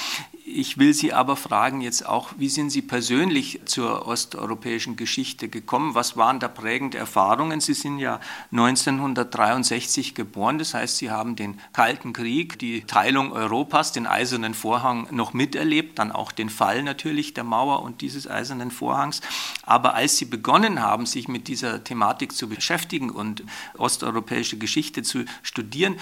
Ich 0.53 0.79
will 0.79 0.95
Sie 0.95 1.13
aber 1.13 1.37
fragen 1.37 1.81
jetzt 1.81 2.05
auch, 2.05 2.31
wie 2.37 2.49
sind 2.49 2.71
Sie 2.71 2.83
persönlich 2.83 3.61
zur 3.67 4.09
osteuropäischen 4.09 4.97
Geschichte 4.97 5.49
gekommen? 5.49 5.95
Was 5.95 6.17
waren 6.17 6.41
da 6.41 6.49
prägende 6.49 6.99
Erfahrungen? 6.99 7.61
Sie 7.61 7.73
sind 7.73 8.01
ja 8.01 8.19
1963 8.51 10.17
geboren, 10.17 10.59
das 10.59 10.75
heißt, 10.75 10.97
Sie 10.97 11.11
haben 11.11 11.37
den 11.37 11.61
Kalten 11.73 12.13
Krieg, 12.13 12.59
die 12.59 12.83
Teilung 12.83 13.31
Europas, 13.31 13.93
den 13.93 14.09
Eisernen 14.09 14.55
Vorhang 14.55 15.07
noch 15.13 15.35
miterlebt, 15.35 16.01
dann 16.01 16.11
auch 16.11 16.33
den 16.33 16.51
Fall 16.51 16.83
natürlich 16.83 17.33
der 17.33 17.45
Mauer 17.45 17.83
und 17.83 18.01
dieses 18.01 18.29
Eisernen 18.29 18.73
Vorhangs. 18.73 19.21
Aber 19.63 19.95
als 19.95 20.17
Sie 20.17 20.25
begonnen 20.25 20.83
haben, 20.83 21.07
sich 21.07 21.29
mit 21.29 21.47
dieser 21.47 21.85
Thematik 21.85 22.33
zu 22.33 22.49
beschäftigen 22.49 23.11
und 23.11 23.45
osteuropäische 23.79 24.59
Geschichte 24.59 25.05
zu 25.05 25.25
studieren, 25.43 25.97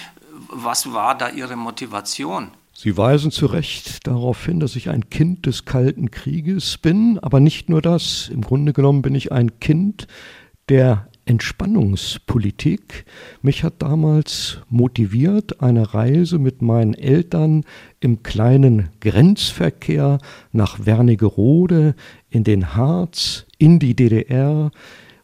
was 0.49 0.95
war 0.95 1.19
da 1.19 1.29
Ihre 1.29 1.57
Motivation? 1.57 2.51
Sie 2.81 2.97
weisen 2.97 3.33
zu 3.33 3.47
Recht 3.47 4.07
darauf 4.07 4.47
hin, 4.47 4.61
dass 4.61 4.77
ich 4.77 4.89
ein 4.89 5.11
Kind 5.11 5.47
des 5.47 5.65
Kalten 5.65 6.13
Krieges 6.13 6.79
bin, 6.79 7.19
aber 7.19 7.41
nicht 7.41 7.69
nur 7.69 7.83
das. 7.83 8.31
Im 8.33 8.43
Grunde 8.43 8.73
genommen 8.73 9.03
bin 9.03 9.17
ich 9.17 9.33
ein 9.33 9.59
Kind 9.59 10.07
der 10.69 11.09
Entspannungspolitik. 11.25 13.05
Mich 13.43 13.65
hat 13.65 13.83
damals 13.83 14.61
motiviert 14.69 15.61
eine 15.61 15.93
Reise 15.93 16.39
mit 16.39 16.63
meinen 16.63 16.95
Eltern 16.95 17.65
im 17.99 18.23
kleinen 18.23 18.91
Grenzverkehr 19.01 20.19
nach 20.53 20.87
Wernigerode 20.87 21.97
in 22.31 22.45
den 22.45 22.77
Harz, 22.77 23.45
in 23.59 23.81
die 23.81 23.97
DDR, 23.97 24.71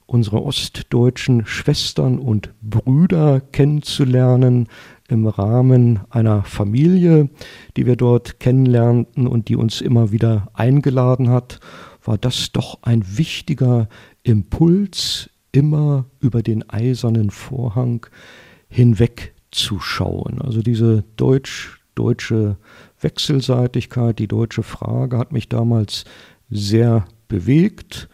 unsere 0.07 0.43
ostdeutschen 0.43 1.47
Schwestern 1.47 2.19
und 2.19 2.51
Brüder 2.62 3.40
kennenzulernen, 3.40 4.69
im 5.14 5.27
Rahmen 5.27 6.00
einer 6.11 6.42
Familie, 6.42 7.31
die 7.77 7.87
wir 7.87 7.96
dort 7.96 8.40
kennenlernten 8.40 9.27
und 9.27 9.48
die 9.48 9.57
uns 9.57 9.81
immer 9.81 10.11
wieder 10.11 10.48
eingeladen 10.53 11.31
hat, 11.31 11.61
war 12.05 12.18
das 12.18 12.53
doch 12.53 12.81
ein 12.83 13.03
wichtiger 13.16 13.88
Impuls, 14.24 15.31
immer 15.53 16.05
über 16.20 16.42
den 16.42 16.68
eisernen 16.68 17.31
Vorhang 17.31 18.07
hinwegzuschauen. 18.68 20.42
Also 20.42 20.61
diese 20.62 21.05
deutsch-deutsche 21.16 22.57
Wechselseitigkeit, 23.00 24.18
die 24.18 24.29
deutsche 24.29 24.64
Frage 24.64 25.16
hat 25.16 25.31
mich 25.31 25.48
damals 25.48 26.05
sehr 26.50 27.05
bewegt 27.29 28.09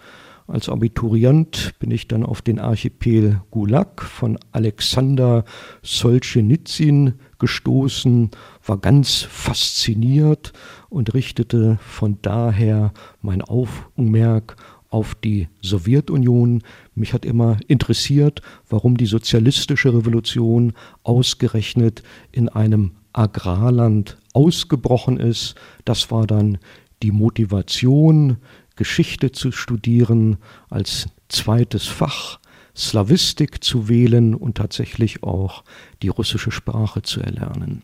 als 0.51 0.69
Abiturient 0.69 1.75
bin 1.79 1.91
ich 1.91 2.09
dann 2.09 2.25
auf 2.25 2.43
den 2.43 2.59
Archipel 2.59 3.41
Gulag 3.51 4.03
von 4.03 4.39
Alexander 4.53 5.45
Solzhenitsyn 5.83 7.15
gestoßen, 7.39 8.31
war 8.65 8.79
ganz 8.79 9.23
fasziniert 9.23 10.53
und 10.89 11.15
richtete 11.15 11.79
von 11.81 12.19
daher 12.23 12.93
mein 13.23 13.43
Augenmerk 13.43 14.57
auf 14.89 15.15
die 15.15 15.49
Sowjetunion. 15.63 16.63
Mich 16.95 17.13
hat 17.13 17.25
immer 17.25 17.59
interessiert, 17.69 18.43
warum 18.69 18.97
die 18.97 19.07
sozialistische 19.07 19.95
Revolution 19.95 20.73
ausgerechnet 21.05 22.03
in 22.33 22.49
einem 22.49 22.93
Agrarland 23.13 24.19
ausgebrochen 24.33 25.19
ist. 25.19 25.55
Das 25.85 26.11
war 26.11 26.27
dann 26.27 26.59
die 27.03 27.13
Motivation, 27.13 28.37
Geschichte 28.81 29.31
zu 29.31 29.53
studieren 29.53 30.39
als 30.71 31.09
zweites 31.29 31.87
Fach, 31.87 32.41
Slawistik 32.75 33.63
zu 33.63 33.91
wählen 33.91 34.35
und 34.35 34.57
tatsächlich 34.57 35.23
auch 35.23 35.65
die 36.01 36.09
russische 36.09 36.51
Sprache 36.51 37.03
zu 37.03 37.21
erlernen. 37.21 37.83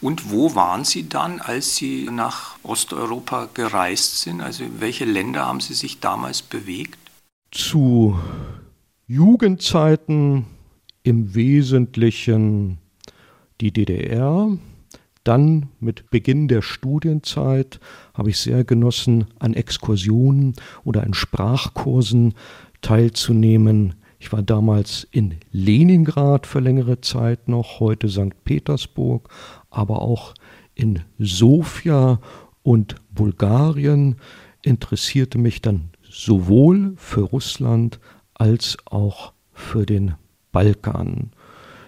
Und 0.00 0.30
wo 0.30 0.54
waren 0.54 0.84
Sie 0.86 1.06
dann, 1.06 1.42
als 1.42 1.76
Sie 1.76 2.08
nach 2.10 2.56
Osteuropa 2.62 3.50
gereist 3.52 4.22
sind? 4.22 4.40
Also 4.40 4.64
welche 4.78 5.04
Länder 5.04 5.44
haben 5.44 5.60
Sie 5.60 5.74
sich 5.74 6.00
damals 6.00 6.40
bewegt? 6.40 6.98
Zu 7.50 8.18
Jugendzeiten 9.06 10.46
im 11.02 11.34
Wesentlichen 11.34 12.78
die 13.60 13.70
DDR. 13.70 14.56
Dann 15.28 15.68
mit 15.78 16.08
Beginn 16.08 16.48
der 16.48 16.62
Studienzeit 16.62 17.80
habe 18.14 18.30
ich 18.30 18.38
sehr 18.38 18.64
genossen, 18.64 19.26
an 19.38 19.52
Exkursionen 19.52 20.54
oder 20.84 21.02
an 21.02 21.12
Sprachkursen 21.12 22.32
teilzunehmen. 22.80 23.96
Ich 24.18 24.32
war 24.32 24.40
damals 24.40 25.06
in 25.10 25.34
Leningrad 25.52 26.46
für 26.46 26.60
längere 26.60 27.02
Zeit 27.02 27.46
noch, 27.46 27.78
heute 27.78 28.08
St. 28.08 28.42
Petersburg, 28.44 29.28
aber 29.68 30.00
auch 30.00 30.32
in 30.74 31.00
Sofia 31.18 32.20
und 32.62 32.94
Bulgarien 33.10 34.16
interessierte 34.62 35.36
mich 35.36 35.60
dann 35.60 35.90
sowohl 36.08 36.94
für 36.96 37.20
Russland 37.20 38.00
als 38.32 38.78
auch 38.86 39.34
für 39.52 39.84
den 39.84 40.14
Balkan. 40.52 41.32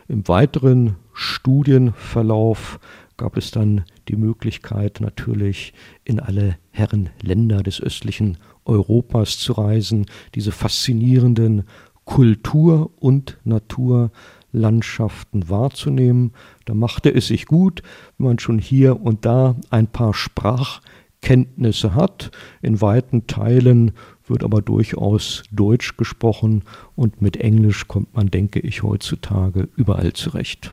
Im 0.09 0.29
weiteren 0.29 0.97
Studienverlauf 1.15 2.79
gab 3.21 3.37
es 3.37 3.51
dann 3.51 3.85
die 4.09 4.17
Möglichkeit 4.17 5.03
natürlich 5.03 5.75
in 6.05 6.21
alle 6.21 6.57
Herren 6.71 7.11
Länder 7.21 7.63
des 7.63 7.79
östlichen 7.79 8.39
Europas 8.65 9.39
zu 9.39 9.53
reisen, 9.53 10.07
diese 10.35 10.53
faszinierenden 10.53 11.65
Kultur- 12.07 12.91
und 12.99 13.37
Naturlandschaften 13.45 15.51
wahrzunehmen. 15.51 16.33
Da 16.65 16.73
machte 16.73 17.15
es 17.15 17.27
sich 17.27 17.45
gut, 17.45 17.83
wenn 18.17 18.29
man 18.29 18.39
schon 18.39 18.59
hier 18.59 19.03
und 19.03 19.27
da 19.27 19.57
ein 19.69 19.87
paar 19.87 20.15
Sprachkenntnisse 20.15 21.95
hat. 21.95 22.31
In 22.63 22.81
weiten 22.81 23.27
Teilen 23.27 23.93
wird 24.25 24.45
aber 24.45 24.63
durchaus 24.63 25.43
Deutsch 25.53 25.99
gesprochen 25.99 26.65
und 26.97 27.21
mit 27.21 27.37
Englisch 27.37 27.87
kommt 27.87 28.15
man, 28.15 28.31
denke 28.31 28.61
ich, 28.61 28.83
heutzutage 28.83 29.69
überall 29.77 30.15
zurecht. 30.15 30.71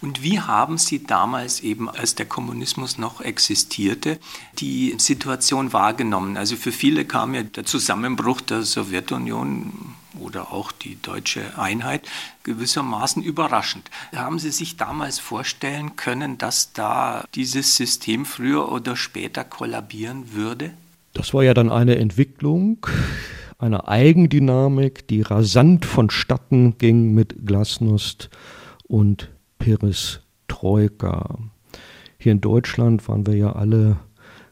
Und 0.00 0.22
wie 0.22 0.40
haben 0.40 0.78
Sie 0.78 1.04
damals 1.04 1.60
eben, 1.60 1.88
als 1.88 2.14
der 2.14 2.26
Kommunismus 2.26 2.98
noch 2.98 3.20
existierte, 3.20 4.18
die 4.58 4.94
Situation 4.98 5.72
wahrgenommen? 5.72 6.36
Also 6.36 6.56
für 6.56 6.72
viele 6.72 7.04
kam 7.04 7.34
ja 7.34 7.42
der 7.42 7.64
Zusammenbruch 7.64 8.40
der 8.42 8.62
Sowjetunion 8.62 9.94
oder 10.20 10.52
auch 10.52 10.72
die 10.72 11.00
deutsche 11.00 11.58
Einheit 11.58 12.08
gewissermaßen 12.42 13.22
überraschend. 13.22 13.90
Haben 14.14 14.38
Sie 14.38 14.50
sich 14.50 14.76
damals 14.76 15.18
vorstellen 15.18 15.96
können, 15.96 16.38
dass 16.38 16.72
da 16.72 17.24
dieses 17.34 17.76
System 17.76 18.24
früher 18.24 18.70
oder 18.70 18.96
später 18.96 19.44
kollabieren 19.44 20.32
würde? 20.32 20.72
Das 21.14 21.32
war 21.32 21.44
ja 21.44 21.54
dann 21.54 21.70
eine 21.70 21.96
Entwicklung, 21.96 22.86
eine 23.58 23.88
Eigendynamik, 23.88 25.06
die 25.08 25.22
rasant 25.22 25.84
vonstatten 25.86 26.76
ging 26.78 27.14
mit 27.14 27.46
Glasnost 27.46 28.30
und 28.86 29.30
Perestroika. 29.64 31.38
Hier 32.18 32.32
in 32.32 32.42
Deutschland 32.42 33.08
waren 33.08 33.26
wir 33.26 33.34
ja 33.34 33.52
alle 33.52 33.96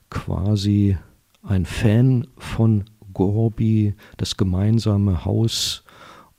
quasi 0.08 0.96
ein 1.42 1.66
Fan 1.66 2.28
von 2.38 2.84
Gorbi. 3.12 3.94
Das 4.16 4.38
gemeinsame 4.38 5.26
Haus 5.26 5.84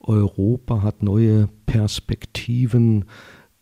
Europa 0.00 0.82
hat 0.82 1.04
neue 1.04 1.48
Perspektiven 1.66 3.04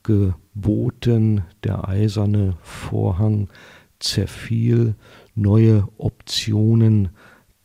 geboten. 0.03 1.43
Der 1.63 1.87
eiserne 1.87 2.57
Vorhang 2.63 3.51
zerfiel. 3.99 4.95
Neue 5.35 5.89
Optionen 5.99 7.11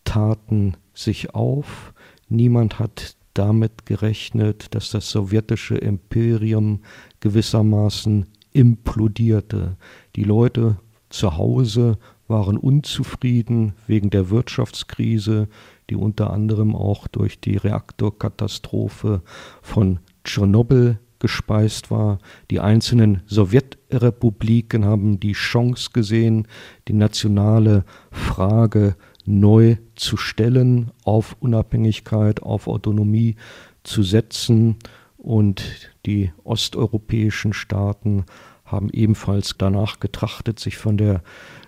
taten 0.03 0.75
sich 0.93 1.33
auf. 1.33 1.93
Niemand 2.27 2.77
hat 2.77 3.15
damit 3.37 3.85
gerechnet, 3.85 4.73
dass 4.75 4.91
das 4.91 5.09
sowjetische 5.09 5.75
Imperium 5.75 6.81
gewissermaßen 7.19 8.25
implodierte. 8.51 9.77
Die 10.15 10.23
Leute 10.23 10.77
zu 11.09 11.37
Hause 11.37 11.97
waren 12.27 12.57
unzufrieden 12.57 13.73
wegen 13.85 14.09
der 14.09 14.29
Wirtschaftskrise, 14.29 15.47
die 15.89 15.95
unter 15.95 16.31
anderem 16.31 16.75
auch 16.75 17.07
durch 17.07 17.39
die 17.39 17.55
Reaktorkatastrophe 17.55 19.21
von 19.61 19.99
Tschernobyl 20.23 20.99
gespeist 21.19 21.89
war. 21.89 22.19
Die 22.51 22.59
einzelnen 22.59 23.21
Sowjetrepubliken 23.27 24.85
haben 24.85 25.19
die 25.19 25.33
Chance 25.33 25.89
gesehen, 25.93 26.47
die 26.87 26.93
nationale 26.93 27.85
Frage 28.11 28.95
neu 29.27 29.75
zu 29.95 30.17
stellen, 30.17 30.91
auf 31.03 31.35
Unabhängigkeit, 31.39 32.41
auf 32.41 32.67
Autonomie 32.67 33.35
zu 33.83 34.01
setzen. 34.01 34.77
Und 35.17 35.91
die 36.05 36.31
osteuropäischen 36.43 37.53
Staaten 37.53 38.25
haben 38.65 38.89
ebenfalls 38.91 39.55
danach 39.57 39.99
getrachtet, 39.99 40.59
sich 40.59 40.77
von 40.77 40.97
der 40.97 41.21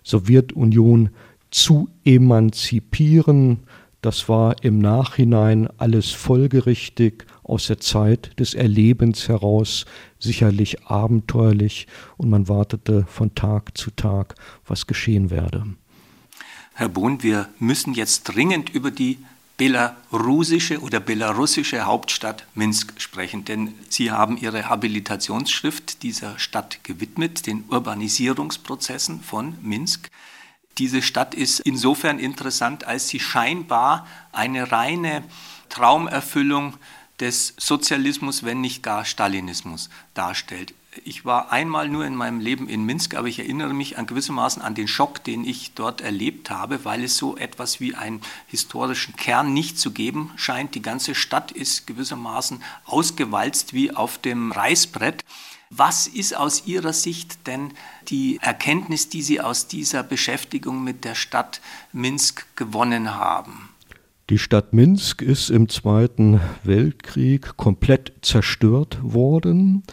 Sowjetunion 0.03 1.09
zu 1.51 1.89
emanzipieren. 2.05 3.59
Das 4.01 4.29
war 4.29 4.63
im 4.63 4.79
Nachhinein 4.79 5.67
alles 5.77 6.11
folgerichtig 6.11 7.25
aus 7.43 7.67
der 7.67 7.79
Zeit 7.79 8.39
des 8.39 8.53
Erlebens 8.53 9.27
heraus, 9.27 9.85
sicherlich 10.19 10.85
abenteuerlich, 10.85 11.87
und 12.15 12.29
man 12.29 12.47
wartete 12.47 13.05
von 13.07 13.35
Tag 13.35 13.77
zu 13.77 13.91
Tag, 13.91 14.35
was 14.65 14.87
geschehen 14.87 15.29
werde. 15.29 15.65
Herr 16.79 16.87
Bohn, 16.87 17.21
wir 17.23 17.49
müssen 17.59 17.93
jetzt 17.93 18.23
dringend 18.23 18.69
über 18.69 18.89
die 18.89 19.17
belarussische 19.57 20.79
oder 20.79 21.01
belarussische 21.01 21.85
Hauptstadt 21.85 22.47
Minsk 22.55 23.01
sprechen, 23.01 23.43
denn 23.43 23.75
Sie 23.89 24.11
haben 24.11 24.37
Ihre 24.37 24.69
Habilitationsschrift 24.69 26.03
dieser 26.03 26.39
Stadt 26.39 26.81
gewidmet, 26.85 27.47
den 27.47 27.65
Urbanisierungsprozessen 27.69 29.19
von 29.19 29.57
Minsk. 29.61 30.07
Diese 30.77 31.01
Stadt 31.01 31.35
ist 31.35 31.59
insofern 31.59 32.17
interessant, 32.17 32.85
als 32.85 33.09
sie 33.09 33.19
scheinbar 33.19 34.07
eine 34.31 34.71
reine 34.71 35.25
Traumerfüllung 35.67 36.75
des 37.19 37.55
Sozialismus, 37.57 38.43
wenn 38.43 38.61
nicht 38.61 38.83
gar 38.83 39.03
Stalinismus 39.03 39.89
darstellt 40.13 40.73
ich 41.05 41.25
war 41.25 41.51
einmal 41.51 41.89
nur 41.89 42.05
in 42.05 42.15
meinem 42.15 42.39
Leben 42.39 42.69
in 42.69 42.83
Minsk, 42.83 43.15
aber 43.15 43.27
ich 43.27 43.39
erinnere 43.39 43.73
mich 43.73 43.97
an 43.97 44.05
gewissermaßen 44.05 44.61
an 44.61 44.75
den 44.75 44.87
Schock, 44.87 45.23
den 45.23 45.45
ich 45.45 45.73
dort 45.73 46.01
erlebt 46.01 46.49
habe, 46.49 46.85
weil 46.85 47.03
es 47.03 47.17
so 47.17 47.37
etwas 47.37 47.79
wie 47.79 47.95
einen 47.95 48.21
historischen 48.47 49.15
Kern 49.15 49.53
nicht 49.53 49.79
zu 49.79 49.91
geben 49.91 50.31
scheint. 50.35 50.75
Die 50.75 50.81
ganze 50.81 51.15
Stadt 51.15 51.51
ist 51.51 51.87
gewissermaßen 51.87 52.63
ausgewalzt 52.85 53.73
wie 53.73 53.91
auf 53.91 54.17
dem 54.17 54.51
Reißbrett. 54.51 55.23
Was 55.69 56.07
ist 56.07 56.35
aus 56.35 56.65
Ihrer 56.65 56.93
Sicht 56.93 57.45
denn 57.47 57.73
die 58.07 58.39
Erkenntnis, 58.41 59.09
die 59.09 59.21
Sie 59.21 59.39
aus 59.39 59.67
dieser 59.67 60.01
Beschäftigung 60.01 60.83
mit 60.83 61.05
der 61.05 61.15
Stadt 61.15 61.61
Minsk 61.93 62.45
gewonnen 62.55 63.15
haben? 63.15 63.69
Die 64.29 64.37
Stadt 64.37 64.73
Minsk 64.73 65.23
ist 65.23 65.49
im 65.49 65.69
Zweiten 65.69 66.39
Weltkrieg 66.63 67.57
komplett 67.57 68.13
zerstört 68.21 68.99
worden. 69.01 69.83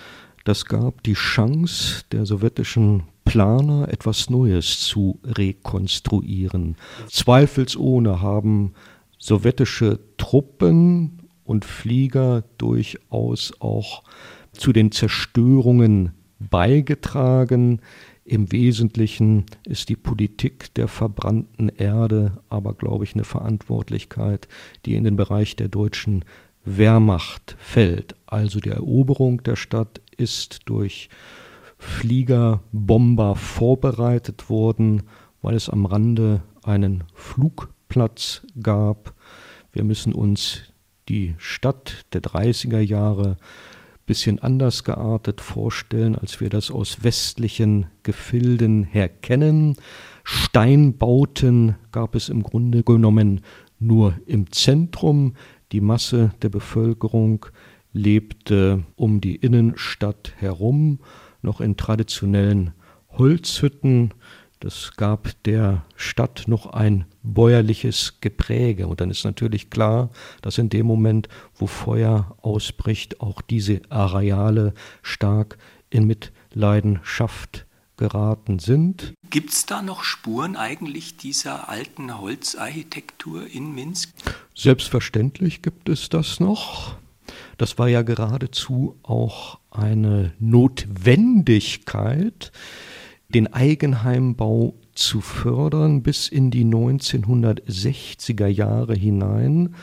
Das 0.47 0.65
gab 0.65 1.03
die 1.03 1.15
Chance 1.15 2.05
der 2.13 2.25
sowjetischen 2.25 3.03
Planer, 3.25 3.89
etwas 3.89 4.31
Neues 4.31 4.79
zu 4.79 5.19
rekonstruieren. 5.25 6.77
Zweifelsohne 7.09 8.23
haben 8.23 8.75
sowjetische 9.19 9.99
Truppen 10.19 11.23
und 11.43 11.65
Flieger 11.65 12.45
durchaus 12.59 13.55
auch 13.59 14.05
zu 14.53 14.73
den 14.73 14.93
Zerstörungen 14.93 16.13
beigetragen. 16.39 17.81
Im 18.25 18.53
Wesentlichen 18.53 19.47
ist 19.65 19.89
die 19.89 19.97
Politik 19.97 20.73
der 20.75 20.87
verbrannten 20.87 21.71
Erde 21.71 22.39
aber, 22.49 22.75
glaube 22.75 23.03
ich, 23.03 23.15
eine 23.15 23.25
Verantwortlichkeit, 23.25 24.47
die 24.85 24.95
in 24.95 25.03
den 25.03 25.17
Bereich 25.17 25.57
der 25.57 25.67
deutschen 25.67 26.25
Wehrmacht 26.67 27.57
fällt. 27.59 28.15
Also 28.27 28.61
die 28.61 28.71
Eroberung 28.71 29.43
der 29.43 29.57
Stadt 29.57 30.03
ist 30.17 30.61
durch 30.67 31.09
Fliegerbomber 31.79 33.37
vorbereitet 33.37 34.51
worden, 34.51 35.05
weil 35.43 35.55
es 35.55 35.71
am 35.71 35.87
Rande 35.87 36.43
einen 36.63 37.05
Flugplatz 37.15 38.43
gab. 38.61 39.15
Wir 39.73 39.85
müssen 39.85 40.13
uns 40.13 40.63
die 41.09 41.35
Stadt 41.39 42.05
der 42.13 42.23
30er 42.23 42.81
Jahre 42.81 43.37
bisschen 44.07 44.39
anders 44.39 44.85
geartet 44.85 45.41
vorstellen, 45.41 46.17
als 46.17 46.41
wir 46.41 46.49
das 46.49 46.71
aus 46.71 47.03
westlichen 47.03 47.87
Gefilden 48.05 48.85
her 48.85 49.09
kennen. 49.09 49.77
Steinbauten 50.23 51.75
gab 51.91 52.15
es 52.15 52.29
im 52.29 52.43
Grunde 52.43 52.85
genommen 52.85 53.41
nur 53.79 54.15
im 54.27 54.51
Zentrum. 54.53 55.35
Die 55.77 55.83
Masse 55.83 56.31
der 56.41 56.49
Bevölkerung 56.49 57.45
lebte 57.93 58.85
um 58.95 59.21
die 59.21 59.37
Innenstadt 59.37 60.33
herum, 60.39 61.01
noch 61.43 61.61
in 61.61 61.77
traditionellen 61.77 62.73
Holzhütten. 63.11 64.15
Das 64.59 64.93
gab 64.97 65.35
der 65.43 65.85
Stadt 65.95 66.45
noch 66.47 66.65
ein 66.65 67.05
bäuerliches 67.23 68.23
Gepräge. 68.23 68.87
Und 68.87 69.03
dann 69.03 69.11
ist 69.11 69.27
natürlich 69.27 69.69
klar, 69.69 70.09
dass 70.41 70.57
in 70.57 70.71
dem 70.71 70.87
Moment, 70.87 71.29
wo 71.55 71.67
Feuer 71.67 72.35
ausbricht, 72.41 73.21
auch 73.21 73.43
diese 73.43 73.83
Areale 73.91 74.73
stark 75.03 75.59
in 75.91 76.07
Mitleidenschaft 76.07 77.66
geraten 77.97 78.59
sind. 78.59 79.15
Gibt 79.31 79.51
es 79.51 79.67
da 79.67 79.83
noch 79.83 80.05
Spuren 80.05 80.57
eigentlich 80.57 81.17
dieser 81.17 81.69
alten 81.69 82.19
Holzarchitektur 82.19 83.47
in 83.47 83.75
Minsk? 83.75 84.13
Selbstverständlich 84.55 85.63
gibt 85.63 85.89
es 85.89 86.09
das 86.09 86.41
noch. 86.41 86.97
Das 87.59 87.79
war 87.79 87.89
ja 87.89 88.03
geradezu 88.03 88.97
auch 89.03 89.59
eine 89.71 90.33
Notwendigkeit, 90.39 92.53
den 93.29 93.53
Eigenheimbau 93.53 94.75
zu 94.95 95.21
fördern 95.21 96.03
bis 96.03 96.29
in 96.29 96.51
die 96.51 96.65
1960er 96.65 98.47
Jahre 98.47 98.95
hinein, 98.95 99.75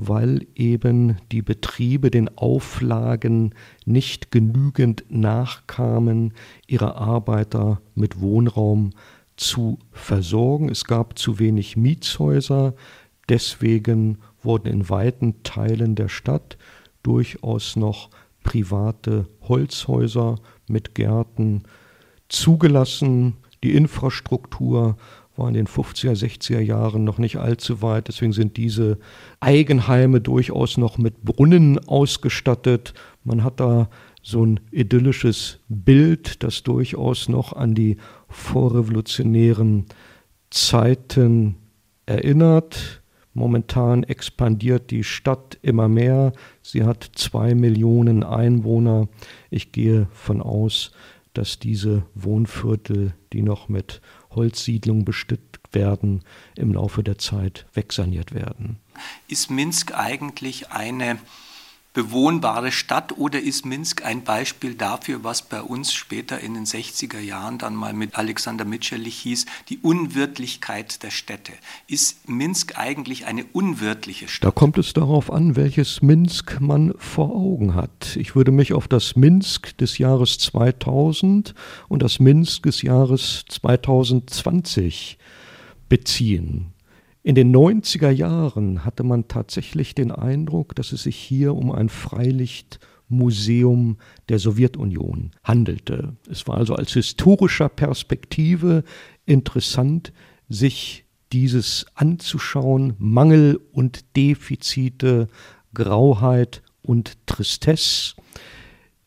weil 0.00 0.46
eben 0.54 1.16
die 1.32 1.42
Betriebe 1.42 2.12
den 2.12 2.30
Auflagen 2.38 3.52
nicht 3.84 4.30
genügend 4.30 5.04
nachkamen, 5.08 6.34
ihre 6.68 6.94
Arbeiter 6.94 7.80
mit 7.96 8.20
Wohnraum 8.20 8.90
zu 9.36 9.80
versorgen. 9.90 10.68
Es 10.68 10.84
gab 10.84 11.18
zu 11.18 11.40
wenig 11.40 11.76
Mietshäuser, 11.76 12.74
deswegen 13.28 14.18
wurden 14.40 14.68
in 14.68 14.88
weiten 14.88 15.42
Teilen 15.42 15.96
der 15.96 16.08
Stadt 16.08 16.58
durchaus 17.02 17.74
noch 17.74 18.10
private 18.44 19.26
Holzhäuser 19.48 20.36
mit 20.68 20.94
Gärten 20.94 21.64
zugelassen. 22.28 23.34
Die 23.64 23.74
Infrastruktur 23.74 24.96
war 25.38 25.48
in 25.48 25.54
den 25.54 25.66
50er, 25.66 26.12
60er 26.12 26.60
Jahren 26.60 27.04
noch 27.04 27.18
nicht 27.18 27.36
allzu 27.36 27.80
weit. 27.82 28.08
Deswegen 28.08 28.32
sind 28.32 28.56
diese 28.56 28.98
Eigenheime 29.40 30.20
durchaus 30.20 30.76
noch 30.76 30.98
mit 30.98 31.22
Brunnen 31.22 31.78
ausgestattet. 31.86 32.94
Man 33.24 33.44
hat 33.44 33.60
da 33.60 33.88
so 34.22 34.44
ein 34.44 34.60
idyllisches 34.70 35.60
Bild, 35.68 36.42
das 36.42 36.62
durchaus 36.62 37.28
noch 37.28 37.52
an 37.52 37.74
die 37.74 37.96
vorrevolutionären 38.28 39.86
Zeiten 40.50 41.56
erinnert. 42.06 43.02
Momentan 43.34 44.02
expandiert 44.02 44.90
die 44.90 45.04
Stadt 45.04 45.58
immer 45.62 45.88
mehr. 45.88 46.32
Sie 46.60 46.84
hat 46.84 47.08
zwei 47.14 47.54
Millionen 47.54 48.24
Einwohner. 48.24 49.08
Ich 49.50 49.70
gehe 49.70 50.08
von 50.12 50.42
aus, 50.42 50.90
dass 51.34 51.58
diese 51.60 52.02
Wohnviertel, 52.14 53.14
die 53.32 53.42
noch 53.42 53.68
mit 53.68 54.00
Holzsiedlungen 54.30 55.04
bestückt 55.04 55.58
werden, 55.72 56.22
im 56.56 56.72
Laufe 56.72 57.02
der 57.02 57.18
Zeit 57.18 57.66
wegsaniert 57.74 58.34
werden. 58.34 58.78
Ist 59.28 59.50
Minsk 59.50 59.94
eigentlich 59.94 60.70
eine 60.70 61.18
bewohnbare 61.98 62.70
Stadt 62.70 63.18
oder 63.18 63.40
ist 63.40 63.66
Minsk 63.66 64.04
ein 64.04 64.22
Beispiel 64.22 64.76
dafür, 64.76 65.24
was 65.24 65.42
bei 65.42 65.60
uns 65.60 65.92
später 65.92 66.38
in 66.38 66.54
den 66.54 66.64
60er 66.64 67.18
Jahren 67.18 67.58
dann 67.58 67.74
mal 67.74 67.92
mit 67.92 68.16
Alexander 68.16 68.64
Mitscherlich 68.64 69.18
hieß, 69.18 69.46
die 69.68 69.78
Unwirtlichkeit 69.78 71.02
der 71.02 71.10
Städte? 71.10 71.50
Ist 71.88 72.28
Minsk 72.28 72.78
eigentlich 72.78 73.26
eine 73.26 73.44
unwirtliche 73.46 74.28
Stadt? 74.28 74.46
Da 74.46 74.52
kommt 74.52 74.78
es 74.78 74.92
darauf 74.92 75.32
an, 75.32 75.56
welches 75.56 76.00
Minsk 76.00 76.60
man 76.60 76.94
vor 76.98 77.34
Augen 77.34 77.74
hat. 77.74 78.14
Ich 78.14 78.36
würde 78.36 78.52
mich 78.52 78.74
auf 78.74 78.86
das 78.86 79.16
Minsk 79.16 79.76
des 79.78 79.98
Jahres 79.98 80.38
2000 80.38 81.52
und 81.88 82.00
das 82.00 82.20
Minsk 82.20 82.62
des 82.62 82.82
Jahres 82.82 83.44
2020 83.48 85.18
beziehen. 85.88 86.74
In 87.28 87.34
den 87.34 87.54
90er 87.54 88.08
Jahren 88.08 88.86
hatte 88.86 89.02
man 89.02 89.28
tatsächlich 89.28 89.94
den 89.94 90.12
Eindruck, 90.12 90.74
dass 90.74 90.92
es 90.92 91.02
sich 91.02 91.16
hier 91.16 91.54
um 91.54 91.70
ein 91.70 91.90
Freilichtmuseum 91.90 93.98
der 94.30 94.38
Sowjetunion 94.38 95.32
handelte. 95.44 96.16
Es 96.30 96.48
war 96.48 96.56
also 96.56 96.74
als 96.74 96.94
historischer 96.94 97.68
Perspektive 97.68 98.82
interessant, 99.26 100.14
sich 100.48 101.04
dieses 101.30 101.84
anzuschauen, 101.94 102.94
Mangel 102.96 103.60
und 103.72 104.16
Defizite, 104.16 105.28
Grauheit 105.74 106.62
und 106.80 107.18
Tristesse 107.26 108.14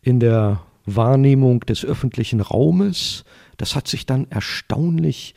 in 0.03 0.19
der 0.19 0.62
Wahrnehmung 0.86 1.62
des 1.62 1.84
öffentlichen 1.84 2.41
Raumes. 2.41 3.23
Das 3.57 3.75
hat 3.75 3.88
sich 3.88 4.05
dann 4.05 4.29
erstaunlich 4.29 5.34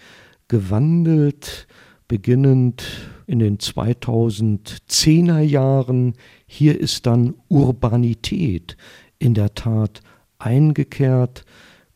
gewandelt 0.49 1.66
beginnend 2.09 2.85
in 3.27 3.38
den 3.38 3.59
2010er 3.59 5.40
Jahren. 5.40 6.14
Hier 6.47 6.79
ist 6.79 7.07
dann 7.07 7.35
Urbanität 7.49 8.77
in 9.19 9.35
der 9.35 9.55
Tat 9.55 10.03
eingekehrt, 10.38 11.45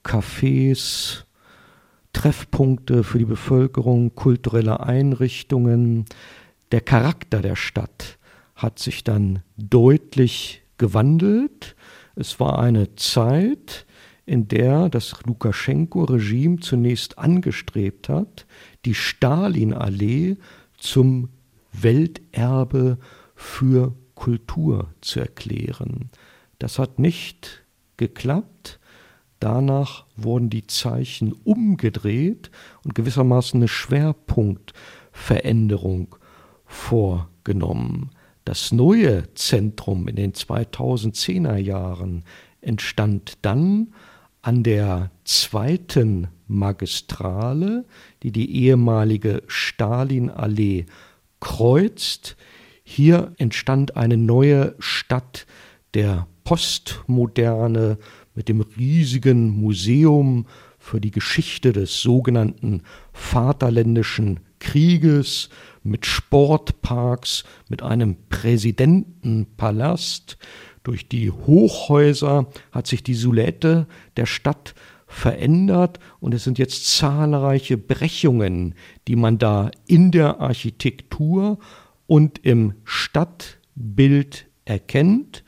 Cafés, 0.05 1.25
Treffpunkte 2.12 3.05
für 3.05 3.18
die 3.18 3.25
Bevölkerung, 3.25 4.14
kulturelle 4.14 4.81
Einrichtungen. 4.81 6.07
Der 6.73 6.81
Charakter 6.81 7.42
der 7.42 7.57
Stadt 7.57 8.18
hat 8.55 8.79
sich 8.79 9.05
dann 9.05 9.42
deutlich 9.57 10.62
gewandelt. 10.79 11.77
Es 12.16 12.40
war 12.40 12.59
eine 12.59 12.94
Zeit, 12.97 13.87
in 14.27 14.49
der 14.49 14.88
das 14.88 15.14
Lukaschenko-Regime 15.25 16.61
zunächst 16.61 17.18
angestrebt 17.18 18.09
hat, 18.09 18.47
die 18.88 18.94
Stalinallee 18.94 20.37
zum 20.79 21.29
Welterbe 21.72 22.96
für 23.35 23.94
Kultur 24.14 24.94
zu 25.03 25.20
erklären. 25.20 26.09
Das 26.59 26.79
hat 26.79 26.98
nicht 26.98 27.66
geklappt. 27.98 28.81
Danach 29.40 30.07
wurden 30.16 30.48
die 30.48 30.66
Zeichen 30.66 31.35
umgedreht 31.44 32.51
und 32.83 32.94
gewissermaßen 32.94 33.61
eine 33.61 33.68
Schwerpunktveränderung 33.68 36.16
vorgenommen. 36.64 38.12
Das 38.46 38.72
neue 38.72 39.35
Zentrum 39.35 40.09
in 40.09 40.16
den 40.16 40.33
2010er 40.33 41.59
Jahren 41.59 42.24
entstand 42.62 43.37
dann 43.42 43.92
an 44.40 44.62
der 44.62 45.11
zweiten 45.24 46.29
Magistrale, 46.48 47.84
die 48.22 48.32
die 48.32 48.64
ehemalige 48.64 49.42
Stalinallee 49.46 50.87
kreuzt. 51.40 52.37
Hier 52.82 53.32
entstand 53.38 53.96
eine 53.96 54.16
neue 54.16 54.74
Stadt 54.78 55.46
der 55.94 56.26
Postmoderne 56.44 57.98
mit 58.34 58.48
dem 58.48 58.62
riesigen 58.62 59.50
Museum 59.50 60.46
für 60.78 61.00
die 61.00 61.11
Geschichte 61.11 61.72
des 61.72 62.00
sogenannten 62.00 62.82
Vaterländischen 63.12 64.40
Krieges, 64.58 65.50
mit 65.82 66.06
Sportparks, 66.06 67.44
mit 67.68 67.82
einem 67.82 68.16
Präsidentenpalast. 68.28 70.38
Durch 70.82 71.08
die 71.08 71.30
Hochhäuser 71.30 72.48
hat 72.72 72.87
sich 72.87 73.02
die 73.02 73.14
Silhouette 73.14 73.87
der 74.16 74.26
Stadt 74.26 74.74
verändert 75.09 75.99
und 76.21 76.35
es 76.35 76.44
sind 76.44 76.59
jetzt 76.59 76.97
zahlreiche 76.97 77.79
Brechungen, 77.79 78.75
die 79.09 79.16
man 79.16 79.38
da 79.38 79.71
in 79.87 80.12
der 80.12 80.40
Architektur 80.40 81.59
und 82.07 82.44
im 82.44 82.75
Stadtbild 82.85 84.47
erkennt. 84.66 85.44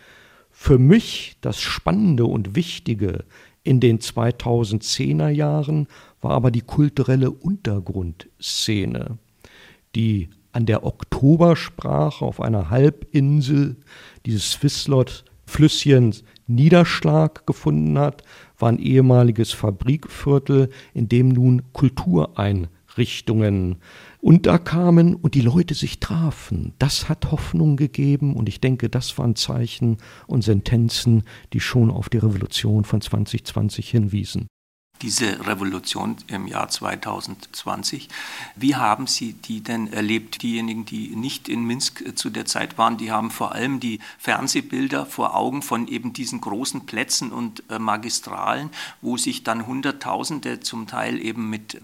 Für 0.50 0.78
mich 0.78 1.36
das 1.42 1.60
Spannende 1.60 2.24
und 2.24 2.56
Wichtige 2.56 3.24
in 3.62 3.80
den 3.80 3.98
2010er 3.98 5.28
Jahren 5.28 5.86
war 6.20 6.32
aber 6.32 6.50
die 6.50 6.62
kulturelle 6.62 7.30
Untergrundszene, 7.30 9.18
die 9.94 10.30
an 10.52 10.66
der 10.66 10.84
Oktobersprache 10.84 12.24
auf 12.24 12.40
einer 12.40 12.70
Halbinsel 12.70 13.76
dieses 14.26 14.52
Swisslot-Flüsschens 14.52 16.24
Niederschlag 16.46 17.46
gefunden 17.46 17.98
hat, 17.98 18.22
war 18.60 18.68
ein 18.68 18.78
ehemaliges 18.78 19.52
Fabrikviertel, 19.52 20.70
in 20.94 21.08
dem 21.08 21.28
nun 21.28 21.62
Kultureinrichtungen 21.72 23.76
Und 24.20 24.46
da 24.46 24.58
kamen 24.58 25.14
und 25.14 25.34
die 25.34 25.40
Leute 25.40 25.74
sich 25.74 26.00
trafen. 26.00 26.74
Das 26.78 27.08
hat 27.08 27.30
Hoffnung 27.30 27.76
gegeben 27.76 28.36
und 28.36 28.48
ich 28.48 28.60
denke, 28.60 28.88
das 28.88 29.16
waren 29.18 29.36
Zeichen 29.36 29.98
und 30.26 30.42
Sentenzen, 30.42 31.24
die 31.52 31.60
schon 31.60 31.90
auf 31.90 32.08
die 32.08 32.18
Revolution 32.18 32.84
von 32.84 33.00
2020 33.00 33.90
hinwiesen 33.90 34.48
diese 35.02 35.46
Revolution 35.46 36.16
im 36.26 36.46
Jahr 36.46 36.68
2020. 36.68 38.08
Wie 38.56 38.76
haben 38.76 39.06
Sie 39.06 39.32
die 39.32 39.62
denn 39.62 39.92
erlebt? 39.92 40.42
Diejenigen, 40.42 40.84
die 40.84 41.16
nicht 41.16 41.48
in 41.48 41.64
Minsk 41.64 42.00
äh, 42.02 42.14
zu 42.14 42.30
der 42.30 42.46
Zeit 42.46 42.78
waren, 42.78 42.96
die 42.96 43.10
haben 43.10 43.30
vor 43.30 43.52
allem 43.52 43.80
die 43.80 44.00
Fernsehbilder 44.18 45.06
vor 45.06 45.34
Augen 45.34 45.62
von 45.62 45.88
eben 45.88 46.12
diesen 46.12 46.40
großen 46.40 46.86
Plätzen 46.86 47.32
und 47.32 47.62
äh, 47.70 47.78
Magistralen, 47.78 48.70
wo 49.00 49.16
sich 49.16 49.44
dann 49.44 49.66
Hunderttausende 49.66 50.60
zum 50.60 50.86
Teil 50.86 51.20
eben 51.24 51.48
mit 51.48 51.80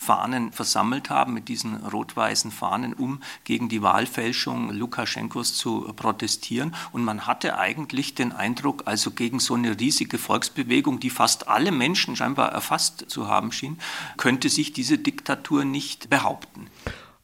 Fahnen 0.00 0.50
versammelt 0.50 1.10
haben, 1.10 1.34
mit 1.34 1.48
diesen 1.48 1.76
rot-weißen 1.76 2.50
Fahnen, 2.50 2.94
um 2.94 3.20
gegen 3.44 3.68
die 3.68 3.82
Wahlfälschung 3.82 4.72
Lukaschenkos 4.72 5.52
zu 5.52 5.92
protestieren. 5.94 6.74
Und 6.92 7.04
man 7.04 7.26
hatte 7.26 7.58
eigentlich 7.58 8.14
den 8.14 8.32
Eindruck, 8.32 8.84
also 8.86 9.10
gegen 9.10 9.40
so 9.40 9.54
eine 9.54 9.78
riesige 9.78 10.16
Volksbewegung, 10.16 11.00
die 11.00 11.10
fast 11.10 11.48
alle 11.48 11.70
Menschen 11.70 12.16
scheinbar 12.16 12.50
erfasst 12.50 13.04
zu 13.08 13.28
haben 13.28 13.52
schien, 13.52 13.76
könnte 14.16 14.48
sich 14.48 14.72
diese 14.72 14.96
Diktatur 14.96 15.66
nicht 15.66 16.08
behaupten. 16.08 16.68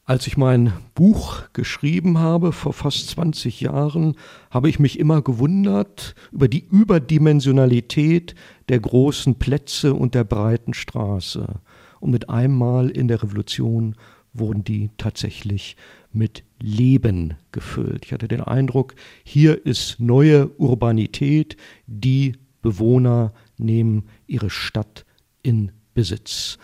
Als 0.05 0.27
ich 0.27 0.37
mein 0.37 0.75
Buch 0.95 1.45
geschrieben 1.55 2.19
habe, 2.19 2.53
vor 2.53 2.75
fast 2.75 3.09
20 3.09 3.63
Jahren, 3.63 4.17
habe 4.51 4.69
ich 4.69 4.79
mich 4.79 4.99
immer 4.99 5.23
gewundert 5.23 6.15
über 6.31 6.47
die 6.47 6.65
Überdimensionalität 6.71 8.35
der 8.69 8.81
großen 8.81 9.37
Plätze 9.37 9.95
und 9.95 10.15
der 10.15 10.25
breiten 10.25 10.75
Straße. 10.75 11.61
Und 12.01 12.11
mit 12.11 12.29
einmal 12.29 12.91
in 12.91 13.09
der 13.09 13.23
Revolution 13.23 13.97
wurden 14.33 14.65
die 14.65 14.91
tatsächlich 14.99 15.77
mit 16.13 16.45
Leben 16.61 17.35
gefüllt. 17.53 18.05
Ich 18.07 18.13
hatte 18.13 18.29
den 18.29 18.41
Eindruck, 18.41 18.95
hier 19.25 19.65
ist 19.65 20.01
neue 20.01 20.49
Urbanität, 20.59 21.57
die 21.87 22.37
Bewohner 22.63 23.33
nehmen 23.59 24.09
ihre 24.27 24.51
Stadt 24.51 25.05
in 25.43 25.73
Besitz. 25.95 26.59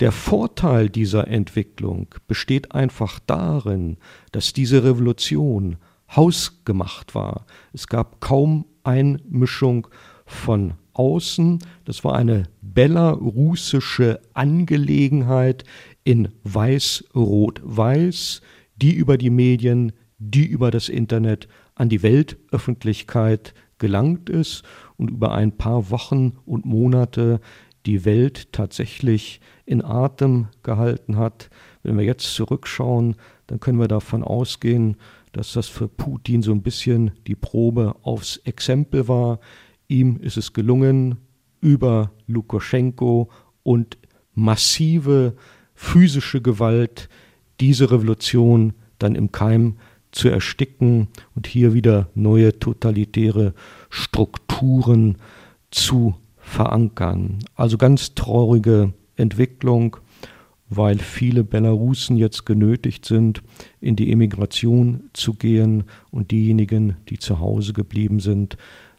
Der 0.00 0.12
Vorteil 0.12 0.90
dieser 0.90 1.26
Entwicklung 1.28 2.08
besteht 2.28 2.72
einfach 2.72 3.18
darin, 3.26 3.96
dass 4.32 4.52
diese 4.52 4.84
Revolution 4.84 5.76
hausgemacht 6.14 7.14
war. 7.14 7.46
Es 7.72 7.86
gab 7.86 8.20
kaum 8.20 8.66
Einmischung 8.84 9.88
von 10.26 10.74
außen. 10.98 11.58
Das 11.84 12.04
war 12.04 12.14
eine 12.16 12.44
belarussische 12.62 14.20
Angelegenheit 14.34 15.64
in 16.04 16.28
weiß-rot-weiß, 16.44 18.40
die 18.76 18.94
über 18.94 19.18
die 19.18 19.30
Medien, 19.30 19.92
die 20.18 20.46
über 20.46 20.70
das 20.70 20.88
Internet 20.88 21.48
an 21.74 21.88
die 21.88 22.02
Weltöffentlichkeit 22.02 23.54
gelangt 23.78 24.30
ist 24.30 24.62
und 24.96 25.10
über 25.10 25.32
ein 25.32 25.56
paar 25.56 25.90
Wochen 25.90 26.38
und 26.46 26.64
Monate 26.64 27.40
die 27.84 28.04
Welt 28.04 28.52
tatsächlich 28.52 29.40
in 29.64 29.84
Atem 29.84 30.48
gehalten 30.62 31.16
hat. 31.16 31.50
Wenn 31.82 31.98
wir 31.98 32.04
jetzt 32.04 32.34
zurückschauen, 32.34 33.16
dann 33.46 33.60
können 33.60 33.78
wir 33.78 33.88
davon 33.88 34.24
ausgehen, 34.24 34.96
dass 35.32 35.52
das 35.52 35.68
für 35.68 35.86
Putin 35.86 36.42
so 36.42 36.52
ein 36.52 36.62
bisschen 36.62 37.12
die 37.26 37.34
Probe 37.34 37.94
aufs 38.02 38.38
Exempel 38.38 39.06
war. 39.06 39.38
Ihm 39.88 40.18
ist 40.20 40.36
es 40.36 40.52
gelungen, 40.52 41.16
über 41.60 42.12
Lukaschenko 42.26 43.30
und 43.62 43.98
massive 44.34 45.34
physische 45.74 46.40
Gewalt 46.40 47.08
diese 47.60 47.90
Revolution 47.90 48.74
dann 48.98 49.14
im 49.14 49.32
Keim 49.32 49.76
zu 50.12 50.28
ersticken 50.28 51.08
und 51.34 51.46
hier 51.46 51.74
wieder 51.74 52.08
neue 52.14 52.58
totalitäre 52.58 53.54
Strukturen 53.90 55.16
zu 55.70 56.14
verankern. 56.38 57.38
Also 57.54 57.76
ganz 57.76 58.14
traurige 58.14 58.94
Entwicklung, 59.16 59.96
weil 60.68 60.98
viele 60.98 61.44
Belarusen 61.44 62.16
jetzt 62.16 62.46
genötigt 62.46 63.04
sind, 63.04 63.42
in 63.80 63.94
die 63.94 64.10
Emigration 64.10 65.10
zu 65.12 65.34
gehen 65.34 65.84
und 66.10 66.30
diejenigen, 66.30 66.96
die 67.08 67.18
zu 67.18 67.38
Hause 67.38 67.72
geblieben 67.72 68.20
sind, 68.20 68.56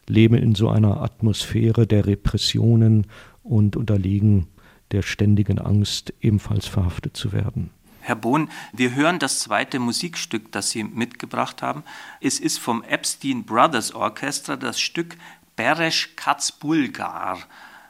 leben 0.08 0.34
in 0.34 0.54
so 0.54 0.68
einer 0.68 1.02
Atmosphäre 1.02 1.86
der 1.86 2.06
Repressionen 2.06 3.06
und 3.42 3.76
unterliegen 3.76 4.46
der 4.90 5.02
ständigen 5.02 5.58
Angst, 5.58 6.12
ebenfalls 6.20 6.66
verhaftet 6.66 7.16
zu 7.16 7.32
werden. 7.32 7.70
Herr 8.00 8.16
Bohn, 8.16 8.48
wir 8.72 8.94
hören 8.94 9.18
das 9.18 9.40
zweite 9.40 9.78
Musikstück, 9.78 10.50
das 10.50 10.70
Sie 10.70 10.82
mitgebracht 10.82 11.60
haben. 11.60 11.82
Es 12.22 12.40
ist 12.40 12.58
vom 12.58 12.82
Epstein 12.82 13.44
Brothers 13.44 13.94
Orchestra 13.94 14.56
das 14.56 14.80
Stück 14.80 15.16
Beresh 15.56 16.16
Katzbulgar. 16.16 17.38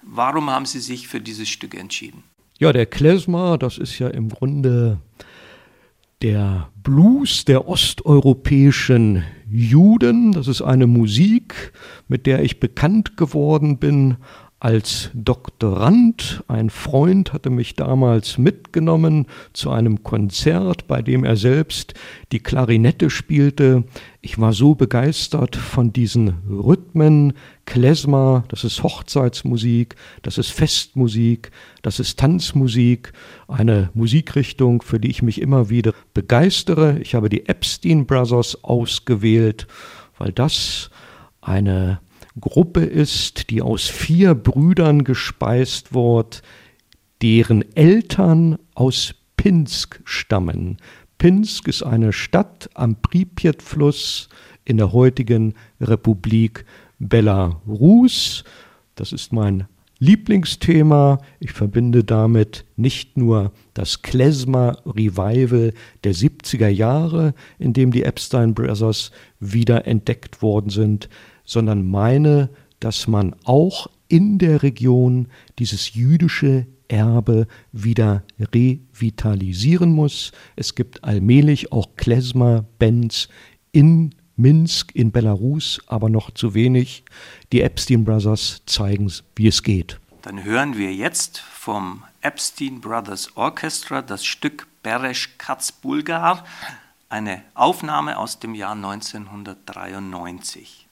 Warum 0.03 0.51
haben 0.51 0.67
Sie 0.67 0.81
sich 0.81 1.07
für 1.07 1.21
dieses 1.21 1.49
Stück 1.49 1.75
entschieden? 1.75 2.25
Ja, 2.59 2.73
der 2.73 2.87
Klezmer, 2.87 3.59
das 3.59 3.79
ist 3.79 4.01
ja 4.01 4.09
im 4.09 4.31
Grunde 4.31 4.99
der 6.23 6.71
Blues 6.83 7.45
der 7.45 7.69
osteuropäischen 7.69 9.25
Juden. 9.49 10.33
Das 10.33 10.49
ist 10.49 10.63
eine 10.63 10.87
Musik, 10.87 11.73
mit 12.09 12.27
der 12.27 12.43
ich 12.43 12.61
bekannt 12.61 13.17
geworden 13.17 13.79
bin 13.79 14.17
als 14.61 15.11
Doktorand. 15.15 16.43
Ein 16.49 16.71
Freund 16.71 17.33
hatte 17.33 17.49
mich 17.49 17.77
damals 17.77 18.39
mitgenommen 18.39 19.27
zu 19.53 19.71
einem 19.71 20.03
Konzert, 20.03 20.89
bei 20.89 21.01
dem 21.01 21.25
er 21.25 21.37
selbst 21.37 21.95
die 22.33 22.41
Klarinette 22.41 23.09
spielte. 23.09 23.85
Ich 24.21 24.41
war 24.41 24.53
so 24.53 24.75
begeistert 24.75 25.55
von 25.55 25.93
diesen 25.93 26.39
Rhythmen. 26.49 27.35
Klezmer, 27.67 28.45
das 28.49 28.65
ist 28.65 28.83
Hochzeitsmusik, 28.83 29.95
das 30.23 30.39
ist 30.39 30.51
Festmusik, 30.51 31.51
das 31.83 32.01
ist 32.01 32.19
Tanzmusik, 32.19 33.13
eine 33.47 33.91
Musikrichtung, 33.93 34.83
für 34.83 34.99
die 34.99 35.11
ich 35.11 35.23
mich 35.23 35.41
immer 35.41 35.69
wieder 35.69 35.93
begeistere. 36.15 36.99
Ich 37.01 37.15
habe 37.15 37.29
die 37.29 37.47
Epstein 37.47 38.07
Brothers 38.07 38.65
ausgewählt, 38.65 39.67
weil 40.17 40.33
das 40.33 40.91
eine 41.43 42.01
Gruppe 42.41 42.85
ist, 42.85 43.51
die 43.51 43.63
aus 43.63 43.87
vier 43.89 44.35
Brüdern 44.35 45.05
gespeist 45.05 45.95
wird, 45.95 46.43
deren 47.23 47.65
Eltern 47.75 48.59
aus 48.75 49.15
Pinsk 49.37 50.01
stammen. 50.05 50.79
Pinsk 51.19 51.67
ist 51.69 51.83
eine 51.83 52.13
Stadt 52.13 52.71
am 52.75 52.97
Pripyat-Fluss 53.01 54.29
in 54.65 54.77
der 54.77 54.93
heutigen 54.93 55.55
Republik 55.81 56.65
Belarus. 56.99 58.45
Das 58.95 59.13
ist 59.13 59.33
mein 59.33 59.67
Lieblingsthema. 59.99 61.21
Ich 61.41 61.53
verbinde 61.53 62.05
damit 62.05 62.65
nicht 62.77 63.17
nur 63.17 63.53
das 63.75 64.03
Klezmer 64.03 64.79
Revival 64.87 65.73
der 66.05 66.15
70er 66.15 66.69
Jahre, 66.69 67.35
in 67.59 67.73
dem 67.73 67.91
die 67.91 68.05
Epstein 68.05 68.55
Brothers 68.55 69.11
wieder 69.41 69.87
entdeckt 69.87 70.41
worden 70.41 70.71
sind, 70.71 71.09
sondern 71.49 71.91
meine, 71.91 72.51
dass 72.79 73.09
man 73.09 73.35
auch 73.45 73.89
in 74.07 74.39
der 74.39 74.63
Region 74.63 75.27
dieses 75.59 75.95
jüdische 75.95 76.67
Erbe 76.89 77.47
wieder 77.73 78.23
revitalisieren 78.39 79.93
muss. 79.93 80.33
Es 80.57 80.75
gibt 80.75 81.05
allmählich 81.05 81.73
auch 81.73 81.97
Klezmer-Bands 81.97 83.29
in 83.73 84.15
Minsk, 84.37 84.95
in 84.95 85.11
Belarus, 85.11 85.81
aber 85.87 86.11
noch 86.11 86.31
zu 86.31 86.55
wenig. 86.55 87.05
Die 87.53 87.63
Epstein 87.63 88.05
Brothers 88.05 88.63
zeigen, 88.67 89.11
wie 89.35 89.49
es 89.49 89.63
geht. 89.63 89.99
Dann 90.23 90.45
hören 90.45 90.77
wir 90.77 90.95
jetzt 90.95 91.39
vom 91.39 92.05
Epstein 92.21 92.81
Brothers 92.81 93.37
Orchestra 93.37 94.03
das 94.03 94.25
Stück 94.25 94.67
Beresh 94.83 95.39
Katz 95.39 95.73
Bulgar, 95.73 96.45
eine 97.09 97.43
Aufnahme 97.55 98.19
aus 98.19 98.39
dem 98.39 98.55
Jahr 98.55 98.73
1993. 98.73 100.88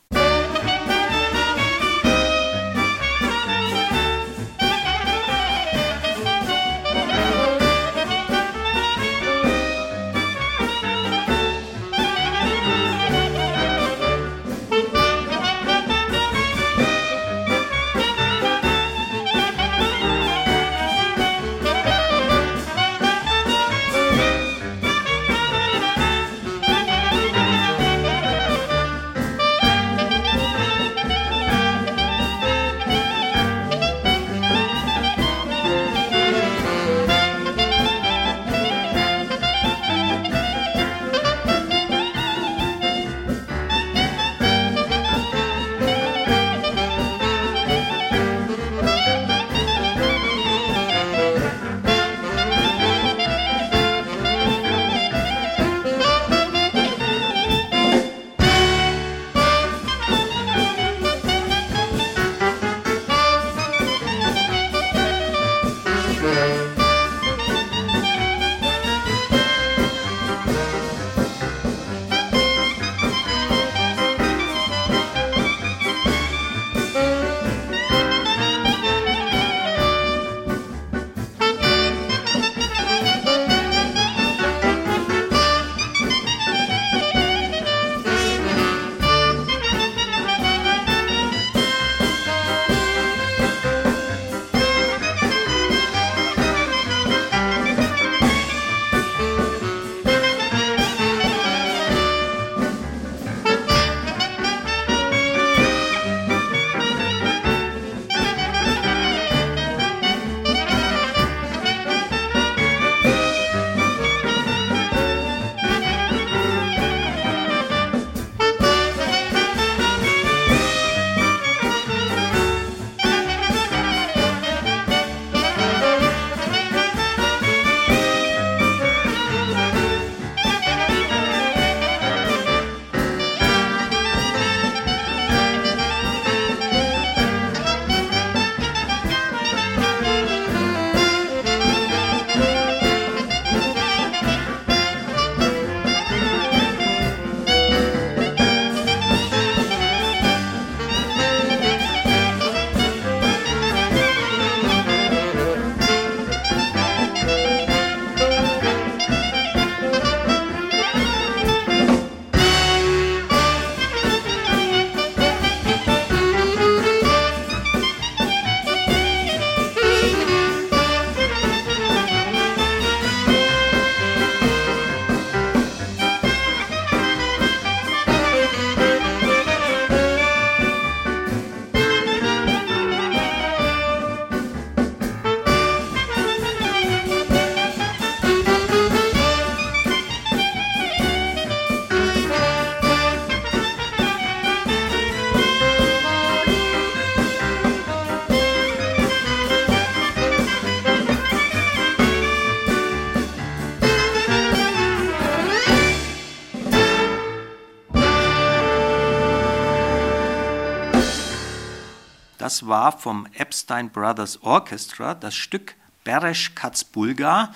War 212.66 212.92
vom 212.96 213.26
Epstein 213.34 213.90
Brothers 213.90 214.42
Orchestra 214.42 215.14
das 215.14 215.34
Stück 215.34 215.74
Beresh 216.04 216.54
Katzbulga 216.54 217.52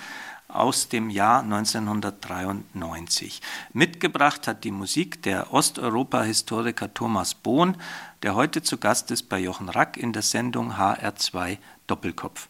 aus 0.48 0.88
dem 0.88 1.10
Jahr 1.10 1.42
1993. 1.42 3.40
Mitgebracht 3.72 4.46
hat 4.48 4.64
die 4.64 4.70
Musik 4.70 5.22
der 5.22 5.52
Osteuropa-Historiker 5.52 6.92
Thomas 6.92 7.34
Bohn, 7.34 7.76
der 8.22 8.34
heute 8.34 8.62
zu 8.62 8.78
Gast 8.78 9.10
ist 9.10 9.28
bei 9.28 9.38
Jochen 9.38 9.68
Rack 9.68 9.96
in 9.96 10.12
der 10.12 10.22
Sendung 10.22 10.74
HR2 10.74 11.58
Doppelkopf. 11.86 12.48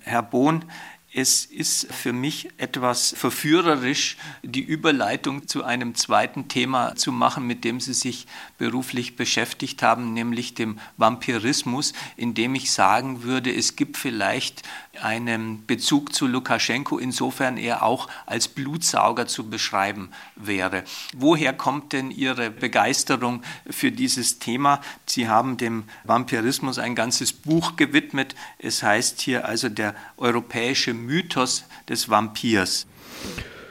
Herr 0.00 0.22
Bohn, 0.22 0.64
es 1.12 1.44
ist 1.44 1.92
für 1.92 2.12
mich 2.12 2.50
etwas 2.56 3.14
verführerisch, 3.16 4.16
die 4.42 4.62
Überleitung 4.62 5.48
zu 5.48 5.64
einem 5.64 5.94
zweiten 5.96 6.46
Thema 6.46 6.94
zu 6.94 7.10
machen, 7.10 7.46
mit 7.46 7.64
dem 7.64 7.80
Sie 7.80 7.94
sich 7.94 8.26
beruflich 8.58 9.16
beschäftigt 9.16 9.82
haben, 9.82 10.12
nämlich 10.14 10.54
dem 10.54 10.78
Vampirismus, 10.98 11.94
indem 12.16 12.54
ich 12.54 12.70
sagen 12.70 13.24
würde, 13.24 13.52
es 13.52 13.74
gibt 13.74 13.96
vielleicht 13.96 14.62
einen 15.02 15.66
Bezug 15.66 16.14
zu 16.14 16.26
Lukaschenko, 16.26 16.98
insofern 16.98 17.56
er 17.56 17.82
auch 17.82 18.08
als 18.26 18.48
Blutsauger 18.48 19.26
zu 19.26 19.48
beschreiben 19.48 20.10
wäre. 20.36 20.84
Woher 21.16 21.52
kommt 21.52 21.92
denn 21.92 22.10
Ihre 22.10 22.50
Begeisterung 22.50 23.42
für 23.68 23.92
dieses 23.92 24.38
Thema? 24.38 24.80
Sie 25.06 25.28
haben 25.28 25.56
dem 25.56 25.84
Vampirismus 26.04 26.78
ein 26.78 26.94
ganzes 26.94 27.32
Buch 27.32 27.76
gewidmet. 27.76 28.34
Es 28.58 28.82
heißt 28.82 29.20
hier 29.20 29.46
also 29.46 29.68
der 29.68 29.94
europäische 30.16 30.94
Mythos 30.94 31.64
des 31.88 32.08
Vampirs. 32.08 32.86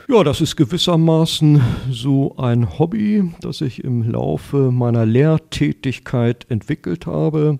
Ja, 0.07 0.23
das 0.23 0.41
ist 0.41 0.55
gewissermaßen 0.55 1.61
so 1.91 2.35
ein 2.37 2.79
Hobby, 2.79 3.31
das 3.41 3.61
ich 3.61 3.83
im 3.83 4.01
Laufe 4.09 4.71
meiner 4.71 5.05
Lehrtätigkeit 5.05 6.47
entwickelt 6.49 7.05
habe 7.05 7.59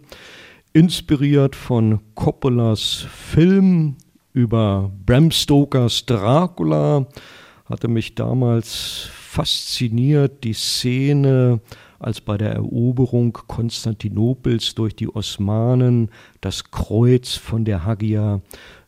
inspiriert 0.74 1.55
von 1.55 1.99
Coppolas 2.15 3.05
Film 3.09 3.95
über 4.34 4.91
Bram 5.05 5.32
Stokers 5.32 6.05
Dracula, 6.05 7.07
hatte 7.65 7.88
mich 7.88 8.15
damals 8.15 9.09
fasziniert 9.11 10.43
die 10.43 10.53
Szene, 10.53 11.61
als 11.99 12.22
bei 12.22 12.38
der 12.38 12.53
Eroberung 12.53 13.34
Konstantinopels 13.34 14.74
durch 14.76 14.95
die 14.95 15.13
Osmanen 15.13 16.09
das 16.39 16.72
Kreuz 16.72 17.36
von 17.36 17.65
der 17.65 17.84
Hagia 17.84 18.41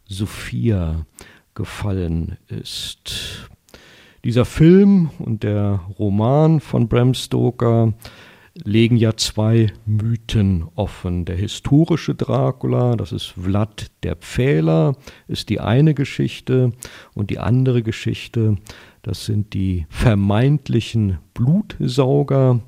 Sophia 0.06 1.06
gefallen 1.54 2.38
ist. 2.48 3.50
Dieser 4.24 4.46
Film 4.46 5.10
und 5.20 5.44
der 5.44 5.82
Roman 5.98 6.60
von 6.60 6.88
Bram 6.88 7.14
Stoker 7.14 7.94
legen 8.54 8.98
ja 8.98 9.16
zwei 9.16 9.72
Mythen 9.86 10.68
offen. 10.76 11.26
Der 11.26 11.36
historische 11.36 12.16
Dracula, 12.16 12.96
das 12.96 13.12
ist 13.12 13.28
Vlad 13.28 13.92
der 14.04 14.16
Pfähler, 14.16 14.96
ist 15.28 15.50
die 15.50 15.60
eine 15.60 15.94
Geschichte 15.94 16.72
und 17.14 17.30
die 17.30 17.40
andere 17.40 17.82
Geschichte, 17.84 18.58
das 19.04 19.26
sind 19.26 19.54
die 19.54 19.88
vermeintlichen 19.90 21.20
Blutsauger, 21.34 22.60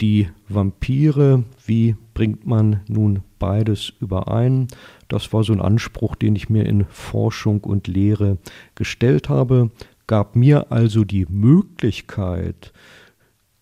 die 0.00 0.28
Vampire. 0.48 1.44
Wie 1.66 1.96
bringt 2.14 2.46
man 2.46 2.80
nun 2.88 3.20
beides 3.38 3.92
überein? 4.00 4.68
Das 5.08 5.32
war 5.32 5.44
so 5.44 5.52
ein 5.52 5.60
Anspruch, 5.60 6.14
den 6.14 6.36
ich 6.36 6.48
mir 6.48 6.64
in 6.64 6.84
Forschung 6.86 7.64
und 7.64 7.86
Lehre 7.86 8.38
gestellt 8.76 9.28
habe, 9.28 9.70
gab 10.06 10.36
mir 10.36 10.72
also 10.72 11.04
die 11.04 11.26
Möglichkeit, 11.28 12.72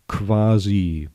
quasi 0.07 1.09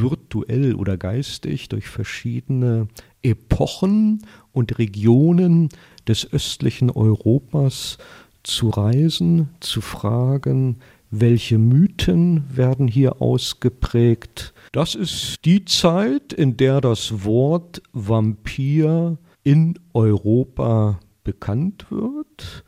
virtuell 0.00 0.74
oder 0.74 0.96
geistig 0.96 1.68
durch 1.68 1.86
verschiedene 1.86 2.88
Epochen 3.22 4.26
und 4.52 4.78
Regionen 4.78 5.68
des 6.06 6.32
östlichen 6.32 6.90
Europas 6.90 7.98
zu 8.42 8.68
reisen, 8.68 9.48
zu 9.60 9.80
fragen, 9.80 10.78
welche 11.10 11.58
Mythen 11.58 12.44
werden 12.54 12.88
hier 12.88 13.22
ausgeprägt. 13.22 14.52
Das 14.72 14.94
ist 14.94 15.44
die 15.44 15.64
Zeit, 15.64 16.32
in 16.32 16.56
der 16.56 16.80
das 16.80 17.24
Wort 17.24 17.82
Vampir 17.92 19.16
in 19.44 19.78
Europa 19.92 21.00
bekannt 21.22 21.86
wird. 21.90 22.64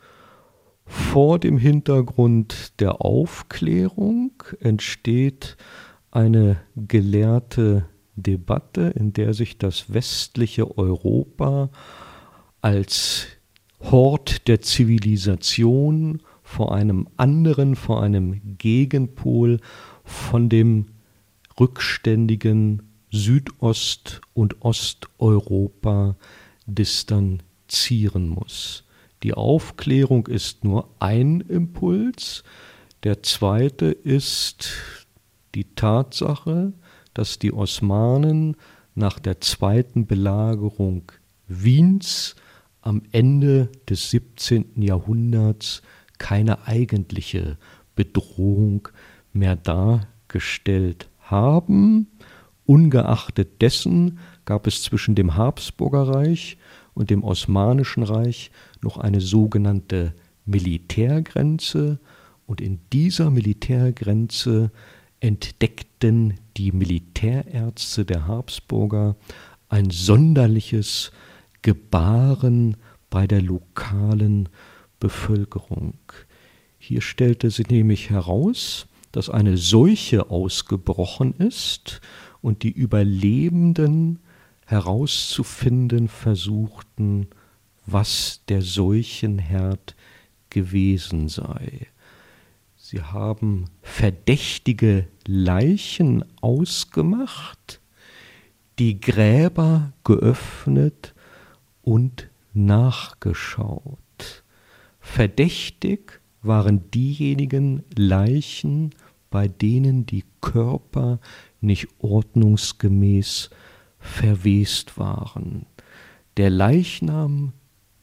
Vor 0.86 1.40
dem 1.40 1.58
Hintergrund 1.58 2.80
der 2.80 3.00
Aufklärung 3.04 4.30
entsteht 4.60 5.56
eine 6.16 6.56
gelehrte 6.74 7.84
Debatte, 8.16 8.92
in 8.96 9.12
der 9.12 9.34
sich 9.34 9.58
das 9.58 9.92
westliche 9.92 10.78
Europa 10.78 11.68
als 12.62 13.26
Hort 13.80 14.48
der 14.48 14.62
Zivilisation 14.62 16.22
vor 16.42 16.74
einem 16.74 17.06
anderen, 17.18 17.76
vor 17.76 18.02
einem 18.02 18.56
Gegenpol 18.56 19.60
von 20.04 20.48
dem 20.48 20.86
rückständigen 21.60 22.82
Südost- 23.10 24.22
und 24.32 24.62
Osteuropa 24.62 26.16
distanzieren 26.66 28.28
muss. 28.28 28.84
Die 29.22 29.34
Aufklärung 29.34 30.28
ist 30.28 30.64
nur 30.64 30.88
ein 30.98 31.42
Impuls. 31.42 32.42
Der 33.02 33.22
zweite 33.22 33.86
ist 33.86 35.05
die 35.56 35.74
Tatsache, 35.74 36.74
dass 37.14 37.38
die 37.38 37.52
Osmanen 37.52 38.56
nach 38.94 39.18
der 39.18 39.40
zweiten 39.40 40.06
Belagerung 40.06 41.10
Wiens 41.48 42.36
am 42.82 43.02
Ende 43.10 43.70
des 43.88 44.10
17. 44.10 44.82
Jahrhunderts 44.82 45.82
keine 46.18 46.66
eigentliche 46.66 47.56
Bedrohung 47.94 48.88
mehr 49.32 49.56
dargestellt 49.56 51.08
haben. 51.20 52.08
Ungeachtet 52.66 53.62
dessen 53.62 54.18
gab 54.44 54.66
es 54.66 54.82
zwischen 54.82 55.14
dem 55.14 55.36
Habsburger 55.36 56.08
Reich 56.08 56.58
und 56.94 57.08
dem 57.08 57.24
Osmanischen 57.24 58.02
Reich 58.02 58.50
noch 58.82 58.98
eine 58.98 59.20
sogenannte 59.22 60.14
Militärgrenze, 60.44 61.98
und 62.46 62.60
in 62.60 62.78
dieser 62.92 63.30
Militärgrenze 63.30 64.70
entdeckten 65.20 66.34
die 66.56 66.72
Militärärzte 66.72 68.04
der 68.04 68.26
Habsburger 68.26 69.16
ein 69.68 69.90
sonderliches 69.90 71.12
Gebaren 71.62 72.76
bei 73.10 73.26
der 73.26 73.42
lokalen 73.42 74.48
Bevölkerung. 75.00 75.94
Hier 76.78 77.00
stellte 77.00 77.50
sich 77.50 77.68
nämlich 77.68 78.10
heraus, 78.10 78.86
dass 79.12 79.30
eine 79.30 79.56
Seuche 79.56 80.30
ausgebrochen 80.30 81.32
ist 81.34 82.00
und 82.42 82.62
die 82.62 82.70
Überlebenden 82.70 84.20
herauszufinden 84.66 86.08
versuchten, 86.08 87.28
was 87.86 88.42
der 88.48 88.62
Seuchenherd 88.62 89.96
gewesen 90.50 91.28
sei. 91.28 91.86
Sie 92.88 93.02
haben 93.02 93.64
verdächtige 93.82 95.08
Leichen 95.26 96.24
ausgemacht, 96.40 97.80
die 98.78 99.00
Gräber 99.00 99.92
geöffnet 100.04 101.12
und 101.82 102.28
nachgeschaut. 102.54 104.44
Verdächtig 105.00 106.20
waren 106.42 106.88
diejenigen 106.92 107.82
Leichen, 107.96 108.94
bei 109.30 109.48
denen 109.48 110.06
die 110.06 110.22
Körper 110.40 111.18
nicht 111.60 111.88
ordnungsgemäß 111.98 113.50
verwest 113.98 114.96
waren. 114.96 115.66
Der 116.36 116.50
Leichnam 116.50 117.52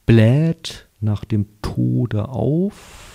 bläht 0.04 0.90
nach 1.00 1.24
dem 1.24 1.46
Tode 1.62 2.28
auf, 2.28 3.13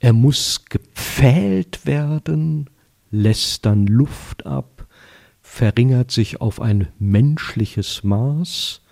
er 0.00 0.14
muss 0.14 0.64
gepfählt 0.64 1.86
werden, 1.86 2.68
lässt 3.10 3.66
dann 3.66 3.86
Luft 3.86 4.46
ab, 4.46 4.86
verringert 5.42 6.10
sich 6.10 6.40
auf 6.40 6.60
ein 6.60 6.88
menschliches 6.98 8.02
Maß, 8.02 8.82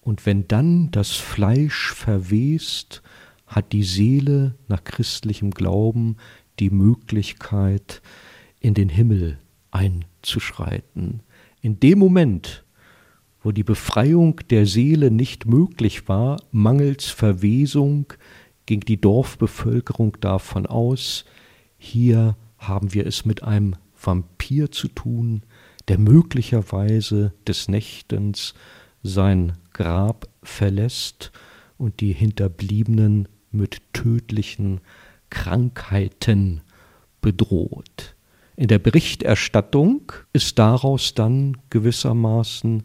und 0.00 0.24
wenn 0.24 0.48
dann 0.48 0.90
das 0.90 1.12
Fleisch 1.12 1.92
verwest, 1.92 3.02
hat 3.46 3.72
die 3.72 3.82
Seele 3.82 4.54
nach 4.66 4.82
christlichem 4.82 5.50
Glauben 5.50 6.16
die 6.58 6.70
Möglichkeit, 6.70 8.00
in 8.58 8.72
den 8.72 8.88
Himmel 8.88 9.38
einzuschreiten. 9.70 11.22
In 11.60 11.78
dem 11.78 11.98
Moment, 11.98 12.64
wo 13.42 13.52
die 13.52 13.64
Befreiung 13.64 14.40
der 14.48 14.64
Seele 14.64 15.10
nicht 15.10 15.44
möglich 15.44 16.08
war, 16.08 16.42
mangels 16.52 17.06
Verwesung, 17.06 18.12
ging 18.68 18.80
die 18.80 19.00
Dorfbevölkerung 19.00 20.18
davon 20.20 20.66
aus, 20.66 21.24
hier 21.78 22.36
haben 22.58 22.92
wir 22.92 23.06
es 23.06 23.24
mit 23.24 23.42
einem 23.42 23.76
Vampir 23.98 24.70
zu 24.70 24.88
tun, 24.88 25.42
der 25.88 25.98
möglicherweise 25.98 27.32
des 27.46 27.68
Nächtens 27.68 28.52
sein 29.02 29.54
Grab 29.72 30.28
verlässt 30.42 31.32
und 31.78 32.00
die 32.00 32.12
Hinterbliebenen 32.12 33.28
mit 33.50 33.80
tödlichen 33.94 34.82
Krankheiten 35.30 36.60
bedroht. 37.22 38.16
In 38.54 38.68
der 38.68 38.80
Berichterstattung 38.80 40.12
ist 40.34 40.58
daraus 40.58 41.14
dann 41.14 41.56
gewissermaßen 41.70 42.82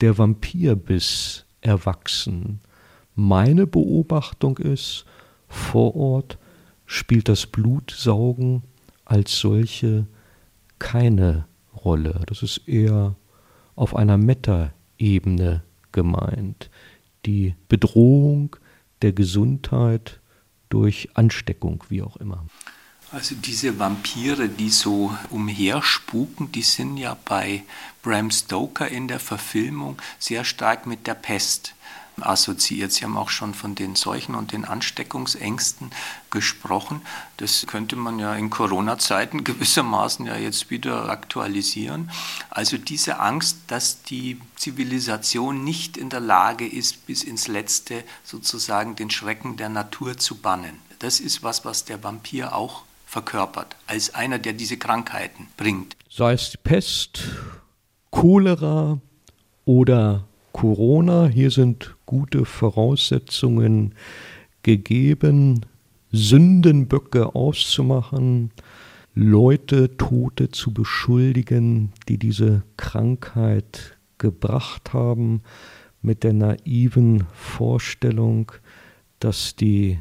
der 0.00 0.16
Vampirbiss 0.16 1.44
erwachsen. 1.60 2.60
Meine 3.16 3.66
Beobachtung 3.66 4.58
ist, 4.58 5.06
vor 5.54 5.96
Ort 5.96 6.38
spielt 6.86 7.28
das 7.28 7.46
Blutsaugen 7.46 8.62
als 9.04 9.38
solche 9.38 10.06
keine 10.78 11.46
Rolle. 11.84 12.20
Das 12.26 12.42
ist 12.42 12.68
eher 12.68 13.14
auf 13.74 13.96
einer 13.96 14.18
Meta-Ebene 14.18 15.62
gemeint. 15.92 16.70
Die 17.26 17.54
Bedrohung 17.68 18.56
der 19.02 19.12
Gesundheit 19.12 20.20
durch 20.68 21.10
Ansteckung, 21.14 21.84
wie 21.88 22.02
auch 22.02 22.16
immer. 22.16 22.46
Also 23.12 23.36
diese 23.36 23.78
Vampire, 23.78 24.48
die 24.48 24.70
so 24.70 25.16
umherspuken, 25.30 26.50
die 26.50 26.62
sind 26.62 26.96
ja 26.96 27.16
bei 27.24 27.62
Bram 28.02 28.30
Stoker 28.30 28.88
in 28.88 29.06
der 29.06 29.20
Verfilmung 29.20 29.98
sehr 30.18 30.44
stark 30.44 30.86
mit 30.86 31.06
der 31.06 31.14
Pest 31.14 31.73
assoziiert. 32.22 32.92
Sie 32.92 33.04
haben 33.04 33.16
auch 33.16 33.28
schon 33.28 33.54
von 33.54 33.74
den 33.74 33.94
Seuchen 33.94 34.34
und 34.34 34.52
den 34.52 34.64
Ansteckungsängsten 34.64 35.90
gesprochen. 36.30 37.02
Das 37.36 37.66
könnte 37.66 37.96
man 37.96 38.18
ja 38.18 38.34
in 38.34 38.50
Corona-Zeiten 38.50 39.44
gewissermaßen 39.44 40.26
ja 40.26 40.36
jetzt 40.36 40.70
wieder 40.70 41.08
aktualisieren. 41.08 42.10
Also 42.50 42.78
diese 42.78 43.20
Angst, 43.20 43.58
dass 43.68 44.02
die 44.02 44.40
Zivilisation 44.56 45.64
nicht 45.64 45.96
in 45.96 46.10
der 46.10 46.20
Lage 46.20 46.66
ist, 46.66 47.06
bis 47.06 47.22
ins 47.22 47.48
Letzte 47.48 48.04
sozusagen 48.22 48.96
den 48.96 49.10
Schrecken 49.10 49.56
der 49.56 49.68
Natur 49.68 50.16
zu 50.16 50.36
bannen. 50.36 50.78
Das 50.98 51.20
ist 51.20 51.42
was, 51.42 51.64
was 51.64 51.84
der 51.84 52.02
Vampir 52.02 52.54
auch 52.54 52.82
verkörpert, 53.06 53.76
als 53.86 54.14
einer, 54.14 54.38
der 54.38 54.54
diese 54.54 54.76
Krankheiten 54.76 55.48
bringt. 55.56 55.96
Sei 56.10 56.32
es 56.32 56.56
Pest, 56.56 57.20
Cholera 58.10 58.98
oder 59.64 60.24
Corona. 60.54 61.26
Hier 61.26 61.50
sind 61.50 61.96
gute 62.06 62.46
Voraussetzungen 62.46 63.94
gegeben, 64.62 65.66
Sündenböcke 66.12 67.34
auszumachen, 67.34 68.52
Leute, 69.14 69.96
Tote 69.96 70.50
zu 70.50 70.72
beschuldigen, 70.72 71.92
die 72.08 72.18
diese 72.18 72.62
Krankheit 72.76 73.98
gebracht 74.18 74.92
haben, 74.92 75.42
mit 76.02 76.22
der 76.22 76.32
naiven 76.32 77.24
Vorstellung, 77.32 78.52
dass 79.18 79.56
die 79.56 79.98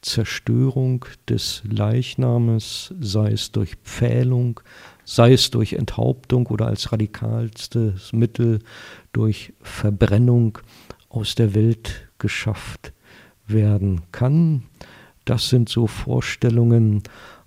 Zerstörung 0.00 1.04
des 1.28 1.62
Leichnames, 1.70 2.94
sei 3.00 3.32
es 3.32 3.52
durch 3.52 3.76
Pfählung, 3.84 4.60
sei 5.04 5.34
es 5.34 5.50
durch 5.50 5.74
Enthauptung 5.74 6.46
oder 6.46 6.68
als 6.68 6.90
radikalstes 6.90 8.12
Mittel 8.12 8.60
durch 9.12 9.52
Verbrennung 9.60 10.58
aus 11.08 11.34
der 11.34 11.54
Welt 11.54 12.08
geschafft 12.18 12.92
werden 13.46 14.02
kann. 14.12 14.64
Das 15.24 15.48
sind 15.48 15.68
so 15.68 15.86
Vorstellungen 15.86 17.02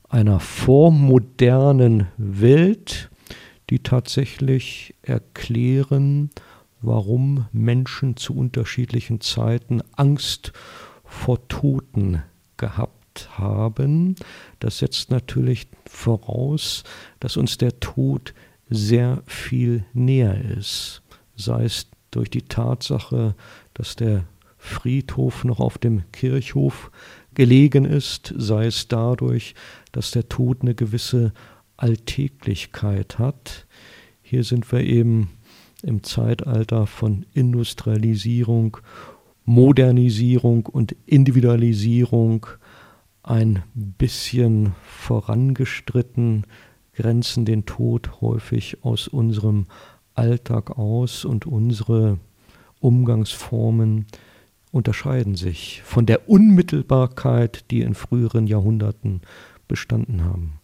einer 0.10 0.40
vormodernen 0.40 2.08
Welt, 2.18 3.10
die 3.70 3.80
tatsächlich 3.80 4.94
erklären, 5.02 6.30
warum 6.82 7.46
Menschen 7.52 8.18
zu 8.18 8.36
unterschiedlichen 8.36 9.22
Zeiten 9.22 9.82
Angst 9.96 10.52
vor 11.06 11.48
Toten 11.48 12.22
gehabt 12.58 13.30
haben. 13.38 14.16
Das 14.60 14.80
setzt 14.80 15.10
natürlich 15.10 15.68
voraus, 15.88 16.84
dass 17.20 17.38
uns 17.38 17.58
der 17.58 17.80
Tod 17.80 18.34
sehr 18.70 19.22
viel 19.26 19.86
näher 19.94 20.40
ist, 20.58 21.03
sei 21.36 21.66
es 21.66 21.88
durch 22.12 22.30
die 22.30 22.44
Tatsache, 22.44 23.36
dass 23.74 23.96
der 23.96 24.26
Friedhof 24.58 25.44
noch 25.44 25.60
auf 25.60 25.78
dem 25.78 26.04
Kirchhof 26.12 26.92
gelegen 27.34 27.86
ist, 27.86 28.34
sei 28.38 28.68
es 28.68 28.88
dadurch, 28.88 29.56
dass 29.92 30.12
der 30.12 30.30
Tod 30.30 30.62
eine 30.62 30.76
gewisse 30.76 31.34
Alltäglichkeit 31.76 33.20
hat. 33.20 33.68
Hier 34.22 34.44
sind 34.44 34.72
wir 34.72 34.82
eben 34.82 35.32
im 35.82 36.04
Zeitalter 36.04 36.88
von 36.88 37.26
Industrialisierung, 37.34 38.78
Modernisierung 39.44 40.66
und 40.66 40.96
Individualisierung 41.06 42.48
ein 43.22 43.64
bisschen 43.74 44.74
vorangestritten, 44.86 46.46
grenzen 46.94 47.44
den 47.44 47.66
Tod 47.66 48.22
häufig 48.22 48.84
aus 48.84 49.08
unserem 49.08 49.66
Alltag 50.16 50.78
aus 50.78 51.26
und 51.26 51.46
unsere 51.46 52.20
Umgangsformen 52.80 54.06
unterscheiden 54.72 55.36
sich 55.36 55.82
von 55.84 56.06
der 56.06 56.28
Unmittelbarkeit, 56.28 57.70
die 57.72 57.82
in 57.82 57.94
früheren 57.94 58.48
Jahrhunderten 58.48 59.22
bestanden 59.68 60.24
haben. 60.24 60.60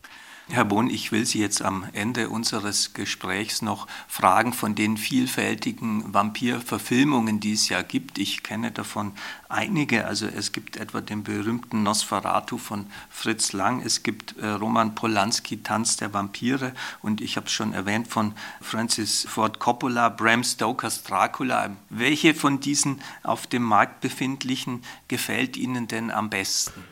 Herr 0.51 0.65
Bohn, 0.65 0.89
ich 0.89 1.11
will 1.11 1.27
Sie 1.27 1.39
jetzt 1.39 1.61
am 1.61 1.85
Ende 1.93 2.29
unseres 2.29 2.93
Gesprächs 2.93 3.61
noch 3.61 3.85
fragen 4.07 4.51
von 4.51 4.73
den 4.73 4.97
vielfältigen 4.97 6.11
Vampir-Verfilmungen, 6.11 7.39
die 7.39 7.53
es 7.53 7.69
ja 7.69 7.83
gibt. 7.83 8.17
Ich 8.17 8.41
kenne 8.41 8.71
davon 8.71 9.11
einige. 9.47 10.07
Also 10.07 10.25
es 10.25 10.51
gibt 10.51 10.77
etwa 10.77 11.01
den 11.01 11.21
berühmten 11.21 11.83
Nosferatu 11.83 12.57
von 12.57 12.87
Fritz 13.11 13.53
Lang, 13.53 13.83
es 13.85 14.01
gibt 14.01 14.39
äh, 14.39 14.47
Roman 14.47 14.95
Polanski, 14.95 15.61
Tanz 15.61 15.97
der 15.97 16.15
Vampire 16.15 16.73
und 17.03 17.21
ich 17.21 17.35
habe 17.35 17.45
es 17.45 17.51
schon 17.53 17.73
erwähnt 17.73 18.07
von 18.07 18.33
Francis 18.59 19.27
Ford 19.29 19.59
Coppola, 19.59 20.09
Bram 20.09 20.43
Stokers 20.43 21.03
Dracula. 21.03 21.75
Welche 21.91 22.33
von 22.33 22.59
diesen 22.59 23.01
auf 23.21 23.45
dem 23.45 23.63
Markt 23.63 24.01
befindlichen 24.01 24.81
gefällt 25.09 25.57
Ihnen 25.57 25.87
denn 25.87 26.09
am 26.09 26.31
besten? 26.31 26.83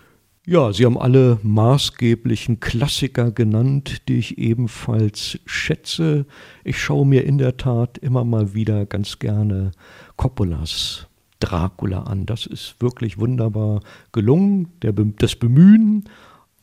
Ja, 0.50 0.72
Sie 0.72 0.86
haben 0.86 0.98
alle 0.98 1.40
maßgeblichen 1.44 2.62
Klassiker 2.62 3.32
genannt, 3.32 4.08
die 4.08 4.18
ich 4.18 4.38
ebenfalls 4.38 5.40
schätze. 5.46 6.26
Ich 6.64 6.82
schaue 6.82 7.06
mir 7.06 7.26
in 7.26 7.38
der 7.38 7.58
Tat 7.58 7.98
immer 7.98 8.24
mal 8.24 8.54
wieder 8.54 8.86
ganz 8.86 9.20
gerne 9.20 9.72
Coppolas 10.16 11.08
Dracula 11.42 12.04
an. 12.04 12.26
Das 12.26 12.46
ist 12.46 12.78
wirklich 12.80 13.18
wunderbar 13.18 13.82
gelungen. 14.14 14.70
Der, 14.84 14.94
das 14.94 15.36
Bemühen, 15.36 16.06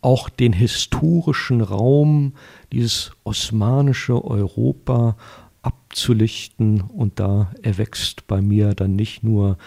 auch 0.01 0.31
den 0.31 0.55
historischen 0.55 1.61
Raum, 1.61 2.33
dieses 2.73 3.13
osmanische 3.25 4.25
Europa 4.25 5.19
abzulichten. 5.61 6.81
Und 6.81 7.21
da 7.21 7.53
erwächst 7.61 8.27
bei 8.29 8.41
mir 8.41 8.73
dann 8.73 8.97
nicht 8.97 9.23
nur 9.23 9.59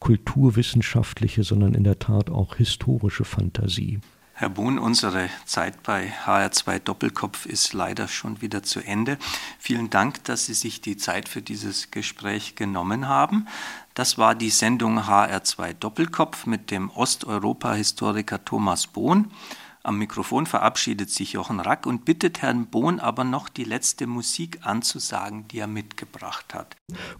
kulturwissenschaftliche, 0.00 1.44
sondern 1.44 1.74
in 1.74 1.84
der 1.84 1.98
Tat 1.98 2.30
auch 2.30 2.56
historische 2.56 3.24
Fantasie. 3.24 4.00
Herr 4.40 4.48
Bohn, 4.48 4.78
unsere 4.78 5.28
Zeit 5.44 5.82
bei 5.82 6.10
HR2 6.24 6.78
Doppelkopf 6.78 7.44
ist 7.44 7.74
leider 7.74 8.08
schon 8.08 8.40
wieder 8.40 8.62
zu 8.62 8.80
Ende. 8.80 9.18
Vielen 9.58 9.90
Dank, 9.90 10.24
dass 10.24 10.46
Sie 10.46 10.54
sich 10.54 10.80
die 10.80 10.96
Zeit 10.96 11.28
für 11.28 11.42
dieses 11.42 11.90
Gespräch 11.90 12.54
genommen 12.54 13.06
haben. 13.06 13.46
Das 13.92 14.16
war 14.16 14.34
die 14.34 14.48
Sendung 14.48 15.00
HR2 15.00 15.74
Doppelkopf 15.74 16.46
mit 16.46 16.70
dem 16.70 16.88
Osteuropa-Historiker 16.88 18.42
Thomas 18.42 18.86
Bohn. 18.86 19.30
Am 19.82 19.98
Mikrofon 19.98 20.46
verabschiedet 20.46 21.10
sich 21.10 21.34
Jochen 21.34 21.60
Rack 21.60 21.84
und 21.84 22.06
bittet 22.06 22.40
Herrn 22.40 22.66
Bohn 22.66 22.98
aber 22.98 23.24
noch 23.24 23.50
die 23.50 23.64
letzte 23.64 24.06
Musik 24.06 24.60
anzusagen, 24.62 25.48
die 25.48 25.58
er 25.58 25.66
mitgebracht 25.66 26.54
hat. 26.54 26.76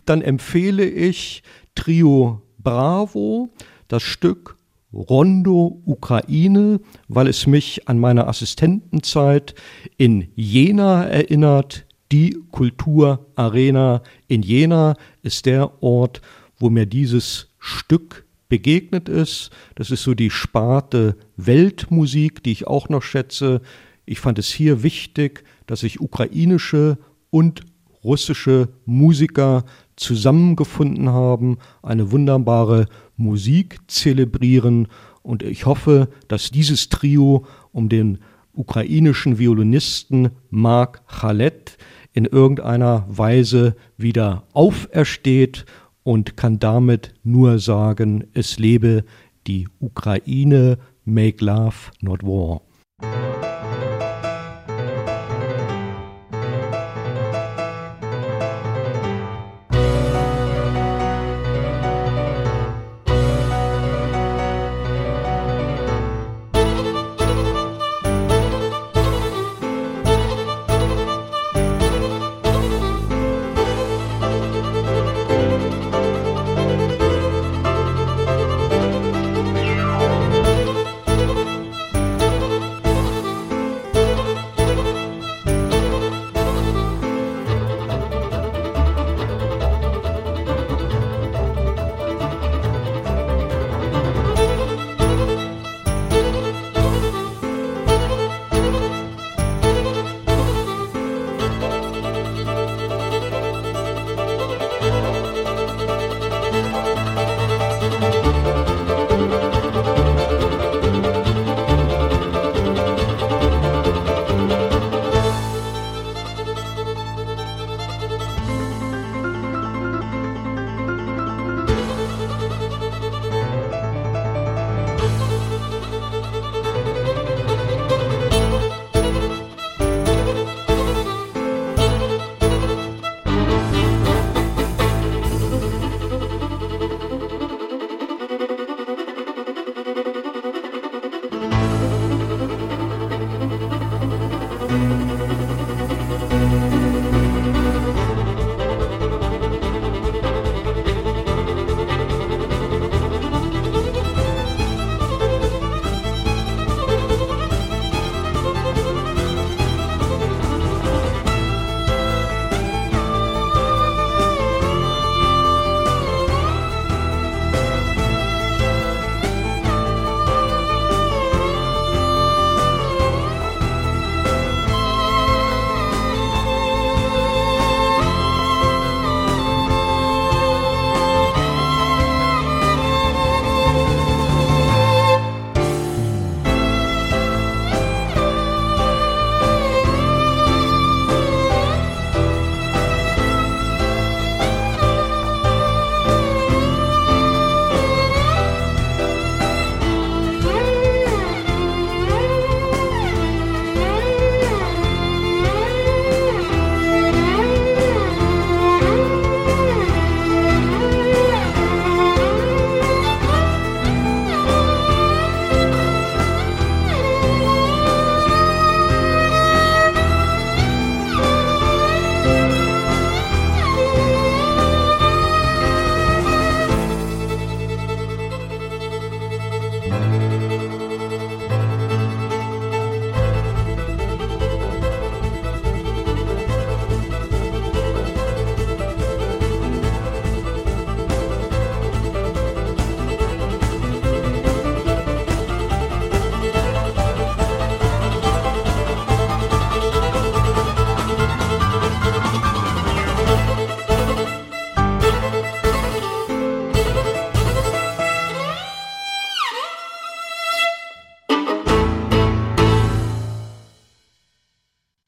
Dann 0.07 0.23
empfehle 0.23 0.87
ich 0.87 1.43
Trio 1.75 2.41
Bravo, 2.63 3.49
das 3.89 4.03
Stück 4.03 4.57
Rondo 4.93 5.81
Ukraine, 5.87 6.81
weil 7.09 7.29
es 7.29 7.47
mich 7.47 7.89
an 7.89 7.99
meine 7.99 8.27
Assistentenzeit 8.27 9.55
in 9.97 10.29
Jena 10.35 11.05
erinnert. 11.05 11.87
Die 12.11 12.37
Kulturarena 12.51 14.03
in 14.27 14.43
Jena 14.43 14.97
ist 15.23 15.47
der 15.47 15.83
Ort, 15.83 16.21
wo 16.59 16.71
mir 16.71 16.87
dieses 16.87 17.55
Stück 17.59 18.27
begegnet 18.49 19.09
ist. 19.09 19.51
Das 19.77 19.91
ist 19.93 20.03
so 20.03 20.15
die 20.15 20.31
Sparte 20.31 21.17
Weltmusik, 21.37 22.43
die 22.43 22.53
ich 22.53 22.67
auch 22.67 22.89
noch 22.89 23.03
schätze. 23.03 23.61
Ich 24.07 24.19
fand 24.19 24.41
es 24.41 24.49
hier 24.49 24.83
wichtig, 24.83 25.45
dass 25.67 25.85
ich 25.85 26.01
ukrainische 26.01 26.99
und 27.31 27.63
russische 28.03 28.69
Musiker 28.87 29.65
zusammengefunden 30.01 31.11
haben, 31.11 31.59
eine 31.83 32.11
wunderbare 32.11 32.87
Musik 33.17 33.79
zelebrieren. 33.87 34.89
Und 35.23 35.43
ich 35.43 35.67
hoffe, 35.67 36.09
dass 36.27 36.51
dieses 36.51 36.89
Trio 36.89 37.47
um 37.71 37.89
den 37.89 38.19
ukrainischen 38.53 39.39
Violinisten 39.39 40.31
Mark 40.49 41.03
Chalet 41.07 41.77
in 42.13 42.25
irgendeiner 42.25 43.05
Weise 43.09 43.77
wieder 43.97 44.45
aufersteht 44.53 45.67
und 46.03 46.37
kann 46.37 46.59
damit 46.59 47.15
nur 47.23 47.59
sagen, 47.59 48.25
es 48.33 48.59
lebe 48.59 49.05
die 49.47 49.69
Ukraine, 49.79 50.79
make 51.05 51.45
love, 51.45 51.93
not 52.01 52.23
war. 52.23 52.63